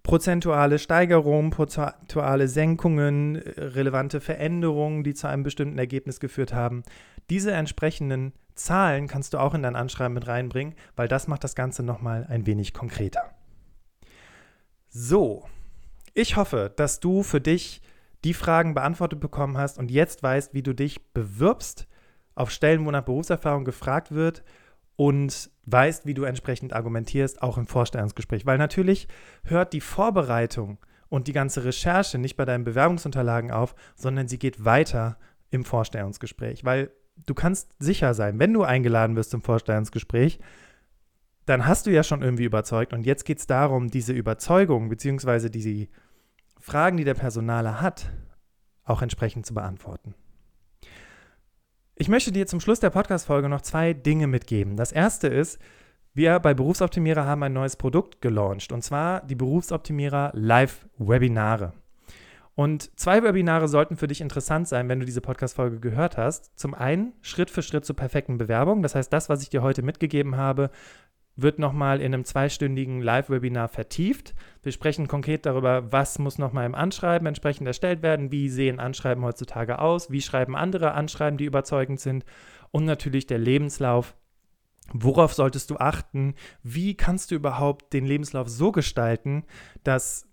Prozentuale 0.08 0.80
Steigerungen, 0.80 1.50
prozentuale 1.50 2.48
Senkungen, 2.48 3.36
relevante 3.36 4.22
Veränderungen, 4.22 5.04
die 5.04 5.13
zu 5.13 5.28
einem 5.28 5.43
bestimmten 5.43 5.78
Ergebnis 5.78 6.22
geführt 6.22 6.54
haben. 6.54 6.84
Diese 7.30 7.52
entsprechenden 7.52 8.32
Zahlen 8.56 9.08
kannst 9.08 9.34
du 9.34 9.38
auch 9.38 9.54
in 9.54 9.63
dein 9.63 9.76
Anschreiben 9.76 10.13
mit 10.13 10.26
reinbringen, 10.26 10.76
weil 10.96 11.10
das 11.10 11.28
macht 11.28 11.43
das 11.43 11.56
Ganze 11.56 11.84
nochmal 11.84 12.26
ein 12.30 12.46
wenig 12.46 12.74
konkreter. 12.74 13.20
So, 14.88 15.43
ich 16.13 16.38
hoffe, 16.38 16.72
dass 16.74 17.02
du 17.02 17.22
für 17.22 17.41
dich 17.41 17.82
die 18.24 18.34
Fragen 18.34 18.76
beantwortet 18.76 19.20
bekommen 19.20 19.58
hast 19.58 19.78
und 19.78 19.91
jetzt 19.91 20.24
weißt, 20.24 20.54
wie 20.54 20.63
du 20.63 20.72
dich 20.72 21.06
bewirbst 21.12 21.86
auf 22.34 22.50
Stellen, 22.50 22.86
wo 22.86 22.91
nach 22.91 23.04
Berufserfahrung 23.04 23.65
gefragt 23.65 24.13
wird 24.13 24.46
und 24.97 25.51
weißt, 25.65 26.05
wie 26.05 26.13
du 26.13 26.23
entsprechend 26.23 26.73
argumentierst, 26.73 27.41
auch 27.41 27.57
im 27.57 27.67
Vorstellungsgespräch. 27.67 28.45
Weil 28.45 28.57
natürlich 28.57 29.07
hört 29.43 29.71
die 29.71 29.79
Vorbereitung 29.79 30.79
und 31.07 31.27
die 31.27 31.33
ganze 31.33 31.63
Recherche 31.63 32.17
nicht 32.17 32.36
bei 32.36 32.43
deinen 32.43 32.65
Bewerbungsunterlagen 32.65 33.51
auf, 33.51 33.75
sondern 33.95 34.27
sie 34.27 34.39
geht 34.39 34.65
weiter 34.65 35.17
im 35.51 35.63
Vorstellungsgespräch. 35.63 36.65
Weil 36.65 36.91
du 37.25 37.33
kannst 37.33 37.71
sicher 37.79 38.13
sein, 38.13 38.39
wenn 38.39 38.53
du 38.53 38.63
eingeladen 38.63 39.15
wirst 39.15 39.31
zum 39.31 39.41
Vorstellungsgespräch, 39.41 40.39
dann 41.45 41.65
hast 41.65 41.86
du 41.86 41.91
ja 41.91 42.03
schon 42.03 42.23
irgendwie 42.23 42.43
überzeugt 42.43 42.91
und 42.91 43.05
jetzt 43.05 43.23
geht 43.23 43.39
es 43.39 43.47
darum, 43.47 43.89
diese 43.89 44.12
Überzeugung 44.12 44.89
bzw. 44.89 45.49
diese 45.49 45.88
Fragen, 46.60 46.97
die 46.97 47.05
der 47.05 47.13
Personaler 47.13 47.79
hat, 47.79 48.12
auch 48.83 49.01
entsprechend 49.01 49.45
zu 49.45 49.53
beantworten. 49.53 50.15
Ich 51.99 52.10
möchte 52.10 52.31
dir 52.31 52.45
zum 52.45 52.60
Schluss 52.60 52.79
der 52.79 52.91
Podcast-Folge 52.91 53.49
noch 53.49 53.62
zwei 53.62 53.93
Dinge 53.93 54.27
mitgeben. 54.27 54.77
Das 54.77 54.91
erste 54.91 55.27
ist, 55.29 55.57
wir 56.13 56.39
bei 56.39 56.53
Berufsoptimierer 56.53 57.25
haben 57.25 57.41
ein 57.41 57.53
neues 57.53 57.75
Produkt 57.75 58.21
gelauncht 58.21 58.71
und 58.71 58.83
zwar 58.83 59.21
die 59.25 59.33
Berufsoptimierer 59.33 60.29
Live-Webinare. 60.36 61.73
Und 62.53 62.91
zwei 62.99 63.23
Webinare 63.23 63.67
sollten 63.67 63.97
für 63.97 64.05
dich 64.05 64.21
interessant 64.21 64.67
sein, 64.67 64.89
wenn 64.89 64.99
du 64.99 65.07
diese 65.07 65.21
Podcast-Folge 65.21 65.79
gehört 65.79 66.17
hast. 66.17 66.51
Zum 66.55 66.75
einen 66.75 67.13
Schritt 67.23 67.49
für 67.49 67.63
Schritt 67.63 67.83
zur 67.83 67.95
perfekten 67.95 68.38
Bewerbung. 68.38 68.83
Das 68.83 68.93
heißt, 68.93 69.12
das, 69.12 69.27
was 69.27 69.41
ich 69.41 69.49
dir 69.49 69.63
heute 69.63 69.81
mitgegeben 69.81 70.38
habe, 70.38 70.69
wird 71.36 71.57
nochmal 71.57 71.99
in 71.99 72.13
einem 72.13 72.25
zweistündigen 72.25 73.01
Live-Webinar 73.01 73.69
vertieft. 73.69 74.36
Wir 74.67 74.73
sprechen 74.73 75.08
konkret 75.08 75.45
darüber, 75.45 75.93
was 75.93 76.19
muss 76.19 76.39
nochmal 76.39 76.65
im 76.65 76.75
Anschreiben 76.75 77.25
entsprechend 77.25 77.65
erstellt 77.67 78.01
werden, 78.01 78.34
wie 78.34 78.49
sehen 78.49 78.82
Anschreiben 78.82 79.23
heutzutage 79.23 79.80
aus, 79.80 80.12
wie 80.12 80.21
schreiben 80.21 80.58
andere 80.58 80.91
Anschreiben, 80.91 81.38
die 81.38 81.45
überzeugend 81.45 82.01
sind 82.01 82.25
und 82.71 82.84
natürlich 82.84 83.25
der 83.27 83.38
Lebenslauf. 83.38 84.13
Worauf 84.91 85.34
solltest 85.34 85.69
du 85.69 85.77
achten? 85.77 86.36
Wie 86.63 86.97
kannst 86.97 87.32
du 87.32 87.36
überhaupt 87.36 87.93
den 87.93 88.06
Lebenslauf 88.06 88.49
so 88.49 88.73
gestalten, 88.73 89.45
dass 89.86 90.27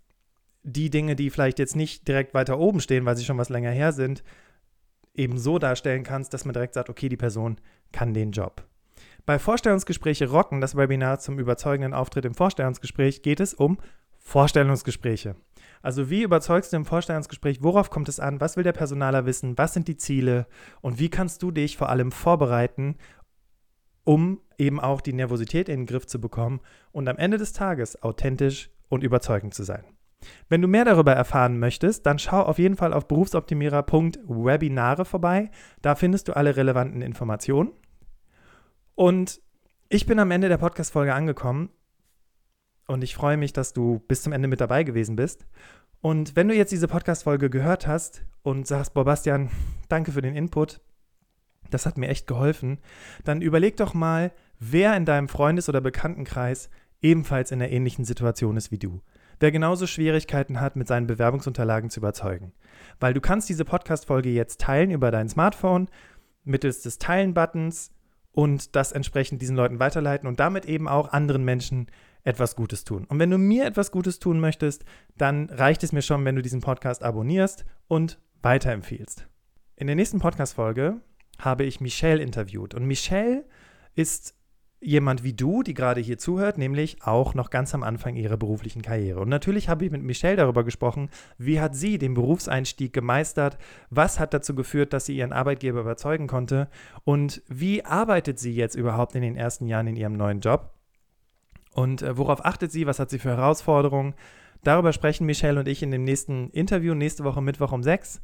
die 0.64 0.90
Dinge, 0.90 1.14
die 1.14 1.30
vielleicht 1.30 1.60
jetzt 1.60 1.76
nicht 1.76 2.08
direkt 2.08 2.34
weiter 2.34 2.58
oben 2.58 2.80
stehen, 2.80 3.04
weil 3.04 3.16
sie 3.16 3.24
schon 3.24 3.38
was 3.38 3.50
länger 3.50 3.70
her 3.70 3.92
sind, 3.92 4.24
eben 5.14 5.38
so 5.38 5.60
darstellen 5.60 6.02
kannst, 6.02 6.34
dass 6.34 6.44
man 6.44 6.54
direkt 6.54 6.74
sagt, 6.74 6.90
okay, 6.90 7.08
die 7.08 7.16
Person 7.16 7.58
kann 7.92 8.14
den 8.14 8.32
Job. 8.32 8.66
Bei 9.26 9.38
Vorstellungsgespräche 9.38 10.28
rocken, 10.28 10.60
das 10.60 10.76
Webinar 10.76 11.20
zum 11.20 11.38
überzeugenden 11.38 11.94
Auftritt 11.94 12.24
im 12.24 12.34
Vorstellungsgespräch, 12.34 13.22
geht 13.22 13.38
es 13.38 13.54
um 13.54 13.78
Vorstellungsgespräche. 14.24 15.36
Also 15.82 16.08
wie 16.08 16.22
überzeugst 16.22 16.72
du 16.72 16.78
im 16.78 16.86
Vorstellungsgespräch, 16.86 17.62
worauf 17.62 17.90
kommt 17.90 18.08
es 18.08 18.18
an, 18.18 18.40
was 18.40 18.56
will 18.56 18.64
der 18.64 18.72
Personaler 18.72 19.26
wissen, 19.26 19.56
was 19.58 19.74
sind 19.74 19.86
die 19.86 19.98
Ziele 19.98 20.46
und 20.80 20.98
wie 20.98 21.10
kannst 21.10 21.42
du 21.42 21.50
dich 21.50 21.76
vor 21.76 21.90
allem 21.90 22.10
vorbereiten, 22.10 22.96
um 24.02 24.40
eben 24.56 24.80
auch 24.80 25.02
die 25.02 25.12
Nervosität 25.12 25.68
in 25.68 25.80
den 25.80 25.86
Griff 25.86 26.06
zu 26.06 26.20
bekommen 26.20 26.60
und 26.90 27.06
am 27.08 27.18
Ende 27.18 27.36
des 27.36 27.52
Tages 27.52 28.02
authentisch 28.02 28.70
und 28.88 29.04
überzeugend 29.04 29.52
zu 29.52 29.62
sein. 29.62 29.84
Wenn 30.48 30.62
du 30.62 30.68
mehr 30.68 30.86
darüber 30.86 31.12
erfahren 31.12 31.58
möchtest, 31.58 32.06
dann 32.06 32.18
schau 32.18 32.40
auf 32.40 32.58
jeden 32.58 32.76
Fall 32.76 32.94
auf 32.94 33.06
berufsoptimierer.webinare 33.06 35.04
vorbei. 35.04 35.50
Da 35.82 35.96
findest 35.96 36.28
du 36.28 36.36
alle 36.36 36.56
relevanten 36.56 37.02
Informationen. 37.02 37.72
Und 38.94 39.42
ich 39.90 40.06
bin 40.06 40.18
am 40.18 40.30
Ende 40.30 40.48
der 40.48 40.56
Podcast-Folge 40.56 41.12
angekommen 41.12 41.68
und 42.86 43.04
ich 43.04 43.14
freue 43.14 43.36
mich, 43.36 43.52
dass 43.52 43.72
du 43.72 44.00
bis 44.08 44.22
zum 44.22 44.32
Ende 44.32 44.48
mit 44.48 44.60
dabei 44.60 44.84
gewesen 44.84 45.16
bist. 45.16 45.46
Und 46.00 46.36
wenn 46.36 46.48
du 46.48 46.54
jetzt 46.54 46.72
diese 46.72 46.88
Podcast-Folge 46.88 47.48
gehört 47.48 47.86
hast 47.86 48.24
und 48.42 48.66
sagst, 48.66 48.92
boah, 48.92 49.04
Bastian, 49.04 49.50
danke 49.88 50.12
für 50.12 50.20
den 50.20 50.36
Input, 50.36 50.80
das 51.70 51.86
hat 51.86 51.96
mir 51.96 52.08
echt 52.08 52.26
geholfen, 52.26 52.78
dann 53.24 53.40
überleg 53.40 53.76
doch 53.78 53.94
mal, 53.94 54.32
wer 54.60 54.96
in 54.96 55.06
deinem 55.06 55.28
Freundes- 55.28 55.68
oder 55.68 55.80
Bekanntenkreis 55.80 56.68
ebenfalls 57.00 57.50
in 57.50 57.60
einer 57.60 57.70
ähnlichen 57.70 58.04
Situation 58.04 58.56
ist 58.56 58.70
wie 58.70 58.78
du. 58.78 59.00
Wer 59.40 59.50
genauso 59.50 59.86
Schwierigkeiten 59.86 60.60
hat, 60.60 60.76
mit 60.76 60.88
seinen 60.88 61.06
Bewerbungsunterlagen 61.06 61.90
zu 61.90 62.00
überzeugen. 62.00 62.52
Weil 63.00 63.14
du 63.14 63.20
kannst 63.20 63.48
diese 63.48 63.64
Podcast-Folge 63.64 64.30
jetzt 64.30 64.60
teilen 64.60 64.90
über 64.90 65.10
dein 65.10 65.28
Smartphone 65.28 65.88
mittels 66.44 66.82
des 66.82 66.98
Teilen-Buttons 66.98 67.90
und 68.32 68.76
das 68.76 68.92
entsprechend 68.92 69.42
diesen 69.42 69.56
Leuten 69.56 69.78
weiterleiten 69.78 70.28
und 70.28 70.40
damit 70.40 70.66
eben 70.66 70.88
auch 70.88 71.12
anderen 71.12 71.44
Menschen 71.44 71.86
etwas 72.24 72.56
Gutes 72.56 72.84
tun. 72.84 73.04
Und 73.04 73.18
wenn 73.18 73.30
du 73.30 73.38
mir 73.38 73.66
etwas 73.66 73.90
Gutes 73.90 74.18
tun 74.18 74.40
möchtest, 74.40 74.84
dann 75.16 75.48
reicht 75.50 75.84
es 75.84 75.92
mir 75.92 76.02
schon, 76.02 76.24
wenn 76.24 76.36
du 76.36 76.42
diesen 76.42 76.60
Podcast 76.60 77.02
abonnierst 77.02 77.64
und 77.86 78.18
weiterempfiehlst. 78.42 79.26
In 79.76 79.86
der 79.86 79.96
nächsten 79.96 80.18
Podcast-Folge 80.18 81.00
habe 81.38 81.64
ich 81.64 81.80
Michelle 81.80 82.22
interviewt. 82.22 82.74
Und 82.74 82.86
Michelle 82.86 83.44
ist 83.94 84.34
jemand 84.80 85.24
wie 85.24 85.32
du, 85.32 85.62
die 85.62 85.74
gerade 85.74 86.00
hier 86.00 86.18
zuhört, 86.18 86.58
nämlich 86.58 87.02
auch 87.02 87.34
noch 87.34 87.50
ganz 87.50 87.74
am 87.74 87.82
Anfang 87.82 88.16
ihrer 88.16 88.36
beruflichen 88.36 88.82
Karriere. 88.82 89.20
Und 89.20 89.30
natürlich 89.30 89.68
habe 89.68 89.84
ich 89.84 89.90
mit 89.90 90.02
Michelle 90.02 90.36
darüber 90.36 90.62
gesprochen, 90.62 91.08
wie 91.38 91.60
hat 91.60 91.74
sie 91.74 91.96
den 91.98 92.14
Berufseinstieg 92.14 92.92
gemeistert, 92.92 93.56
was 93.90 94.20
hat 94.20 94.34
dazu 94.34 94.54
geführt, 94.54 94.92
dass 94.92 95.06
sie 95.06 95.16
ihren 95.16 95.32
Arbeitgeber 95.32 95.80
überzeugen 95.80 96.26
konnte 96.26 96.68
und 97.04 97.42
wie 97.48 97.84
arbeitet 97.84 98.38
sie 98.38 98.54
jetzt 98.54 98.74
überhaupt 98.74 99.14
in 99.14 99.22
den 99.22 99.36
ersten 99.36 99.66
Jahren 99.66 99.86
in 99.86 99.96
ihrem 99.96 100.14
neuen 100.14 100.40
Job 100.40 100.73
und 101.74 102.02
äh, 102.02 102.16
worauf 102.16 102.44
achtet 102.44 102.72
sie, 102.72 102.86
was 102.86 102.98
hat 102.98 103.10
sie 103.10 103.18
für 103.18 103.30
Herausforderungen. 103.30 104.14
Darüber 104.62 104.92
sprechen 104.92 105.26
Michelle 105.26 105.60
und 105.60 105.68
ich 105.68 105.82
in 105.82 105.90
dem 105.90 106.04
nächsten 106.04 106.50
Interview, 106.50 106.94
nächste 106.94 107.24
Woche 107.24 107.42
Mittwoch 107.42 107.72
um 107.72 107.82
sechs. 107.82 108.20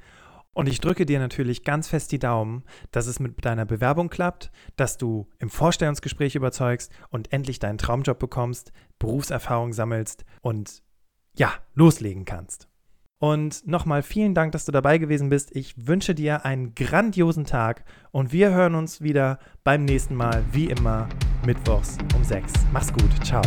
Und 0.53 0.69
ich 0.69 0.81
drücke 0.81 1.07
dir 1.07 1.21
natürlich 1.21 1.63
ganz 1.63 1.89
fest 1.89 2.11
die 2.11 2.19
Daumen, 2.19 2.65
dass 2.91 3.07
es 3.07 3.21
mit 3.21 3.45
deiner 3.45 3.67
Bewerbung 3.67 4.09
klappt, 4.09 4.51
dass 4.77 4.99
du 4.99 5.29
im 5.39 5.49
Vorstellungsgespräch 5.49 6.35
überzeugst 6.35 6.91
und 7.11 7.33
endlich 7.33 7.61
deinen 7.61 7.79
Traumjob 7.79 8.19
bekommst, 8.19 8.73
Berufserfahrung 8.99 9.73
sammelst 9.73 10.25
und 10.41 10.83
ja, 11.37 11.53
loslegen 11.75 12.25
kannst. 12.25 12.69
Und 13.19 13.67
nochmal 13.67 14.03
vielen 14.03 14.35
Dank, 14.35 14.53
dass 14.53 14.65
du 14.65 14.73
dabei 14.73 14.99
gewesen 14.99 15.29
bist. 15.29 15.55
Ich 15.55 15.87
wünsche 15.87 16.15
dir 16.15 16.45
einen 16.45 16.75
grandiosen 16.75 17.45
Tag 17.45 17.85
und 18.11 18.33
wir 18.33 18.51
hören 18.51 18.75
uns 18.75 19.03
wieder 19.03 19.39
beim 19.63 19.85
nächsten 19.85 20.15
Mal, 20.15 20.43
wie 20.53 20.67
immer, 20.71 21.09
mittwochs 21.47 21.97
um 22.15 22.25
6. 22.25 22.53
Mach's 22.73 22.93
gut. 22.93 23.25
Ciao. 23.25 23.43